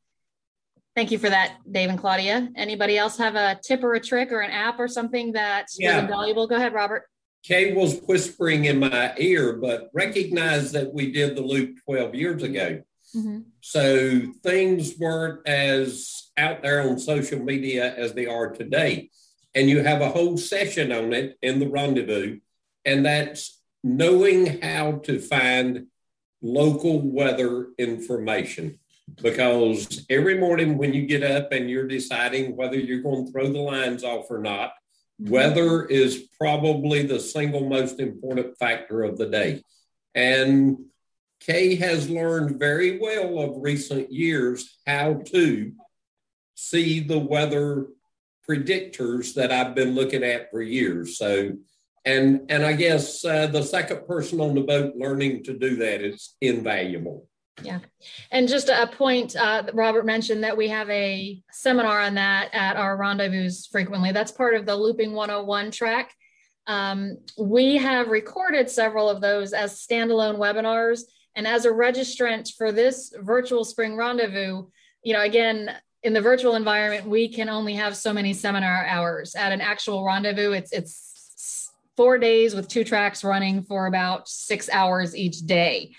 Thank 0.95 1.11
you 1.11 1.19
for 1.19 1.29
that, 1.29 1.57
Dave 1.69 1.89
and 1.89 1.99
Claudia. 1.99 2.49
Anybody 2.55 2.97
else 2.97 3.17
have 3.17 3.35
a 3.35 3.59
tip 3.63 3.83
or 3.83 3.93
a 3.93 3.99
trick 3.99 4.31
or 4.31 4.41
an 4.41 4.51
app 4.51 4.79
or 4.79 4.87
something 4.87 5.33
that 5.33 5.67
yeah. 5.77 5.95
was 5.95 6.03
invaluable? 6.03 6.47
Go 6.47 6.55
ahead, 6.55 6.73
Robert. 6.73 7.03
Kay 7.47 7.73
was 7.73 8.01
whispering 8.01 8.65
in 8.65 8.77
my 8.77 9.13
ear, 9.17 9.53
but 9.53 9.89
recognize 9.93 10.73
that 10.73 10.93
we 10.93 11.13
did 11.13 11.33
the 11.33 11.41
loop 11.41 11.77
12 11.85 12.13
years 12.13 12.43
ago. 12.43 12.83
Mm-hmm. 13.15 13.39
So 13.61 14.33
things 14.43 14.97
weren't 14.99 15.47
as 15.47 16.29
out 16.35 16.61
there 16.61 16.81
on 16.81 16.99
social 16.99 17.39
media 17.39 17.95
as 17.95 18.13
they 18.13 18.25
are 18.25 18.51
today. 18.51 19.11
And 19.55 19.69
you 19.69 19.81
have 19.81 20.01
a 20.01 20.09
whole 20.09 20.37
session 20.37 20.91
on 20.91 21.13
it 21.13 21.37
in 21.41 21.59
the 21.59 21.69
rendezvous, 21.69 22.39
and 22.83 23.05
that's 23.05 23.61
knowing 23.81 24.61
how 24.61 24.97
to 25.05 25.17
find 25.17 25.87
local 26.41 26.99
weather 26.99 27.67
information. 27.77 28.77
Because 29.23 30.05
every 30.09 30.37
morning 30.37 30.77
when 30.77 30.93
you 30.93 31.05
get 31.05 31.23
up 31.23 31.53
and 31.53 31.69
you're 31.69 31.87
deciding 31.87 32.57
whether 32.57 32.75
you're 32.75 33.01
going 33.01 33.25
to 33.25 33.31
throw 33.31 33.47
the 33.47 33.59
lines 33.59 34.03
off 34.03 34.29
or 34.29 34.39
not, 34.39 34.73
Weather 35.19 35.85
is 35.85 36.27
probably 36.39 37.03
the 37.03 37.19
single 37.19 37.67
most 37.67 37.99
important 37.99 38.57
factor 38.57 39.03
of 39.03 39.17
the 39.17 39.27
day. 39.27 39.61
And 40.13 40.77
Kay 41.39 41.75
has 41.75 42.09
learned 42.09 42.59
very 42.59 42.99
well 42.99 43.39
of 43.39 43.61
recent 43.61 44.11
years 44.11 44.77
how 44.85 45.21
to 45.27 45.71
see 46.55 46.99
the 46.99 47.19
weather 47.19 47.87
predictors 48.49 49.33
that 49.35 49.51
I've 49.51 49.75
been 49.75 49.93
looking 49.93 50.23
at 50.23 50.49
for 50.51 50.61
years. 50.61 51.17
So, 51.17 51.51
and 52.05 52.41
and 52.49 52.65
I 52.65 52.73
guess 52.73 53.23
uh, 53.25 53.47
the 53.47 53.63
second 53.63 54.07
person 54.07 54.39
on 54.39 54.55
the 54.55 54.61
boat 54.61 54.95
learning 54.95 55.43
to 55.45 55.57
do 55.57 55.75
that 55.77 56.01
is 56.01 56.35
invaluable. 56.41 57.27
Yeah. 57.63 57.79
And 58.31 58.47
just 58.47 58.69
a 58.69 58.87
point, 58.87 59.35
uh, 59.35 59.63
Robert 59.73 60.05
mentioned 60.05 60.43
that 60.43 60.55
we 60.55 60.67
have 60.67 60.89
a 60.89 61.41
seminar 61.51 61.99
on 62.01 62.13
that 62.15 62.53
at 62.53 62.77
our 62.77 62.95
rendezvous 62.97 63.49
frequently. 63.71 64.11
That's 64.11 64.31
part 64.31 64.53
of 64.53 64.65
the 64.65 64.75
Looping 64.75 65.13
101 65.13 65.71
track. 65.71 66.13
Um, 66.67 67.17
we 67.37 67.77
have 67.77 68.09
recorded 68.09 68.69
several 68.69 69.09
of 69.09 69.21
those 69.21 69.53
as 69.53 69.79
standalone 69.79 70.37
webinars. 70.37 71.01
And 71.35 71.47
as 71.47 71.65
a 71.65 71.69
registrant 71.69 72.53
for 72.55 72.71
this 72.71 73.13
virtual 73.21 73.63
spring 73.63 73.95
rendezvous, 73.95 74.67
you 75.03 75.13
know, 75.13 75.21
again, 75.21 75.71
in 76.03 76.13
the 76.13 76.21
virtual 76.21 76.55
environment, 76.55 77.07
we 77.07 77.27
can 77.27 77.49
only 77.49 77.73
have 77.73 77.97
so 77.97 78.13
many 78.13 78.33
seminar 78.33 78.85
hours. 78.85 79.35
At 79.35 79.51
an 79.51 79.61
actual 79.61 80.05
rendezvous, 80.05 80.51
it's 80.51 80.71
it's 80.71 81.71
four 81.95 82.17
days 82.19 82.53
with 82.53 82.67
two 82.67 82.83
tracks 82.83 83.23
running 83.23 83.63
for 83.63 83.87
about 83.87 84.29
six 84.29 84.69
hours 84.69 85.15
each 85.15 85.39
day. 85.39 85.91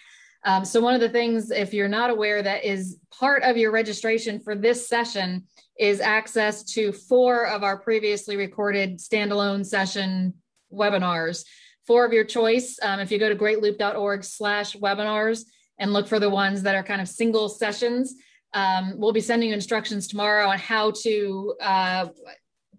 Um, 0.44 0.64
so 0.64 0.81
one 0.81 0.94
of 0.94 1.01
the 1.01 1.09
things, 1.09 1.51
if 1.51 1.74
you're 1.74 1.88
not 1.88 2.11
aware, 2.11 2.42
that 2.42 2.64
is 2.64 2.98
part 3.11 3.42
of 3.42 3.57
your 3.57 3.70
registration 3.70 4.40
for 4.40 4.55
this 4.55 4.88
session 4.88 5.44
is 5.79 6.01
access 6.01 6.62
to 6.64 6.92
four 6.92 7.46
of 7.46 7.62
our 7.62 7.79
previously 7.79 8.37
recorded 8.37 8.98
standalone 8.98 9.64
session 9.64 10.35
webinars, 10.72 11.44
four 11.87 12.05
of 12.05 12.12
your 12.12 12.24
choice. 12.24 12.79
Um, 12.83 13.01
if 13.01 13.11
you 13.11 13.18
go 13.18 13.29
to 13.29 13.37
greatloop.org 13.37 14.24
slash 14.24 14.77
webinars 14.77 15.44
and 15.79 15.92
look 15.92 16.07
for 16.07 16.18
the 16.18 16.31
ones 16.31 16.62
that 16.62 16.74
are 16.74 16.83
kind 16.83 17.01
of 17.01 17.09
single 17.09 17.48
sessions, 17.48 18.14
um, 18.55 18.94
we'll 18.96 19.12
be 19.12 19.20
sending 19.20 19.51
you 19.51 19.55
instructions 19.55 20.09
tomorrow 20.09 20.48
on 20.48 20.59
how 20.59 20.92
to 21.03 21.55
uh, 21.61 22.09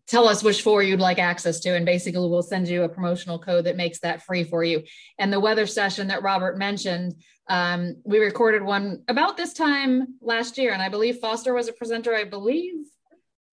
tell 0.09 0.27
us 0.27 0.43
which 0.43 0.63
four 0.63 0.81
you'd 0.81 0.99
like 0.99 1.19
access 1.19 1.59
to 1.59 1.75
and 1.75 1.85
basically 1.85 2.27
we'll 2.27 2.41
send 2.41 2.67
you 2.67 2.83
a 2.83 2.89
promotional 2.89 3.37
code 3.37 3.65
that 3.65 3.77
makes 3.77 3.99
that 3.99 4.23
free 4.23 4.43
for 4.43 4.63
you. 4.63 4.83
And 5.19 5.31
the 5.31 5.39
weather 5.39 5.67
session 5.67 6.07
that 6.07 6.23
robert 6.23 6.57
mentioned 6.57 7.15
um, 7.47 7.95
we 8.03 8.19
recorded 8.19 8.61
one 8.63 9.03
about 9.07 9.37
this 9.37 9.53
time 9.53 10.15
last 10.21 10.57
year 10.57 10.73
and 10.73 10.81
i 10.81 10.89
believe 10.89 11.17
foster 11.17 11.53
was 11.53 11.67
a 11.67 11.73
presenter 11.73 12.13
i 12.13 12.23
believe. 12.23 12.85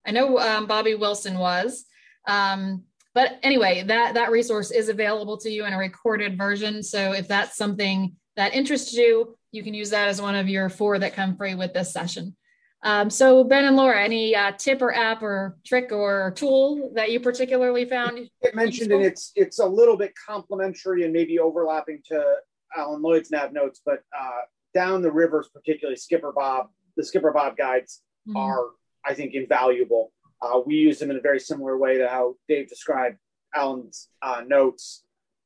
I 0.06 0.10
know 0.10 0.38
um, 0.38 0.66
bobby 0.66 0.94
wilson 0.94 1.38
was. 1.38 1.84
Um, 2.26 2.84
but 3.14 3.38
anyway 3.42 3.82
that 3.86 4.14
that 4.14 4.30
resource 4.30 4.70
is 4.70 4.88
available 4.88 5.36
to 5.38 5.50
you 5.50 5.66
in 5.66 5.72
a 5.72 5.78
recorded 5.78 6.36
version. 6.38 6.82
So 6.82 7.12
if 7.12 7.28
that's 7.28 7.56
something 7.56 8.16
that 8.36 8.54
interests 8.54 8.94
you 8.94 9.36
you 9.52 9.62
can 9.62 9.74
use 9.74 9.90
that 9.90 10.08
as 10.08 10.22
one 10.22 10.34
of 10.34 10.48
your 10.48 10.68
four 10.70 10.98
that 10.98 11.14
come 11.14 11.36
free 11.36 11.54
with 11.54 11.74
this 11.74 11.92
session 11.92 12.34
um, 12.82 13.10
so 13.10 13.42
Ben 13.42 13.64
and 13.64 13.76
Laura, 13.76 14.02
any 14.02 14.34
uh, 14.34 14.52
tip 14.52 14.82
or 14.82 14.94
app 14.94 15.22
or 15.22 15.56
trick 15.64 15.92
or 15.92 16.32
tool 16.36 16.92
that 16.94 17.10
you 17.10 17.20
particularly 17.20 17.84
found? 17.84 18.30
It 18.42 18.54
mentioned 18.54 18.92
and 18.92 19.04
it's 19.04 19.32
it's 19.34 19.58
a 19.58 19.66
little 19.66 19.96
bit 19.96 20.12
complementary 20.26 21.04
and 21.04 21.12
maybe 21.12 21.38
overlapping 21.38 22.02
to 22.06 22.36
Alan 22.76 23.02
Lloyd's 23.02 23.30
nav 23.30 23.52
notes, 23.52 23.80
but 23.84 24.00
uh, 24.18 24.40
down 24.74 25.02
the 25.02 25.10
rivers, 25.10 25.48
particularly 25.52 25.96
Skipper 25.96 26.32
Bob, 26.32 26.68
the 26.96 27.04
Skipper 27.04 27.32
Bob 27.32 27.56
guides 27.56 28.02
mm-hmm. 28.28 28.36
are 28.36 28.66
I 29.04 29.14
think 29.14 29.34
invaluable. 29.34 30.12
Uh, 30.42 30.60
we 30.64 30.74
use 30.74 30.98
them 30.98 31.10
in 31.10 31.16
a 31.16 31.20
very 31.20 31.40
similar 31.40 31.78
way 31.78 31.96
to 31.98 32.08
how 32.08 32.34
Dave 32.48 32.68
described 32.68 33.16
Alan's 33.54 34.08
uh, 34.20 34.42
notes 34.46 35.04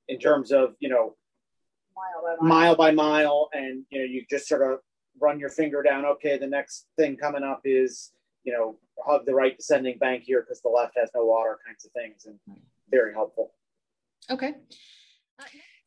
in 0.08 0.18
terms 0.18 0.50
of 0.50 0.74
you 0.80 0.88
know 0.88 1.16
mile 1.94 2.22
by 2.22 2.36
mile. 2.40 2.48
mile 2.48 2.76
by 2.76 2.90
mile, 2.90 3.48
and 3.52 3.84
you 3.90 4.00
know 4.00 4.04
you 4.04 4.24
just 4.28 4.48
sort 4.48 4.62
of 4.62 4.80
run 5.20 5.38
your 5.38 5.50
finger 5.50 5.83
down. 5.83 6.04
Okay, 6.04 6.38
the 6.38 6.46
next 6.46 6.87
thing 6.96 7.16
coming 7.16 7.42
up 7.42 7.61
is 7.64 8.12
you 8.44 8.52
know 8.52 8.78
hug 9.04 9.26
the 9.26 9.35
right 9.35 9.56
descending 9.56 9.98
bank 9.98 10.22
here 10.24 10.42
because 10.42 10.61
the 10.62 10.68
left 10.68 10.96
has 10.96 11.11
no 11.14 11.24
water, 11.24 11.59
kinds 11.66 11.85
of 11.85 11.92
things, 11.92 12.26
and 12.26 12.38
very 12.90 13.12
helpful. 13.12 13.54
Okay. 14.30 14.54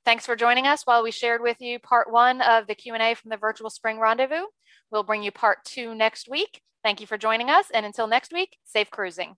Thanks 0.05 0.25
for 0.25 0.35
joining 0.35 0.67
us 0.67 0.85
while 0.85 1.03
we 1.03 1.11
shared 1.11 1.41
with 1.41 1.61
you 1.61 1.79
part 1.79 2.11
one 2.11 2.41
of 2.41 2.67
the 2.67 2.75
Q&A 2.75 3.13
from 3.13 3.29
the 3.29 3.37
virtual 3.37 3.69
spring 3.69 3.99
rendezvous. 3.99 4.47
We'll 4.91 5.03
bring 5.03 5.23
you 5.23 5.31
part 5.31 5.63
two 5.63 5.95
next 5.95 6.29
week. 6.29 6.61
Thank 6.83 6.99
you 6.99 7.07
for 7.07 7.17
joining 7.17 7.49
us. 7.49 7.67
And 7.73 7.85
until 7.85 8.07
next 8.07 8.33
week, 8.33 8.57
safe 8.65 8.91
cruising. 8.91 9.35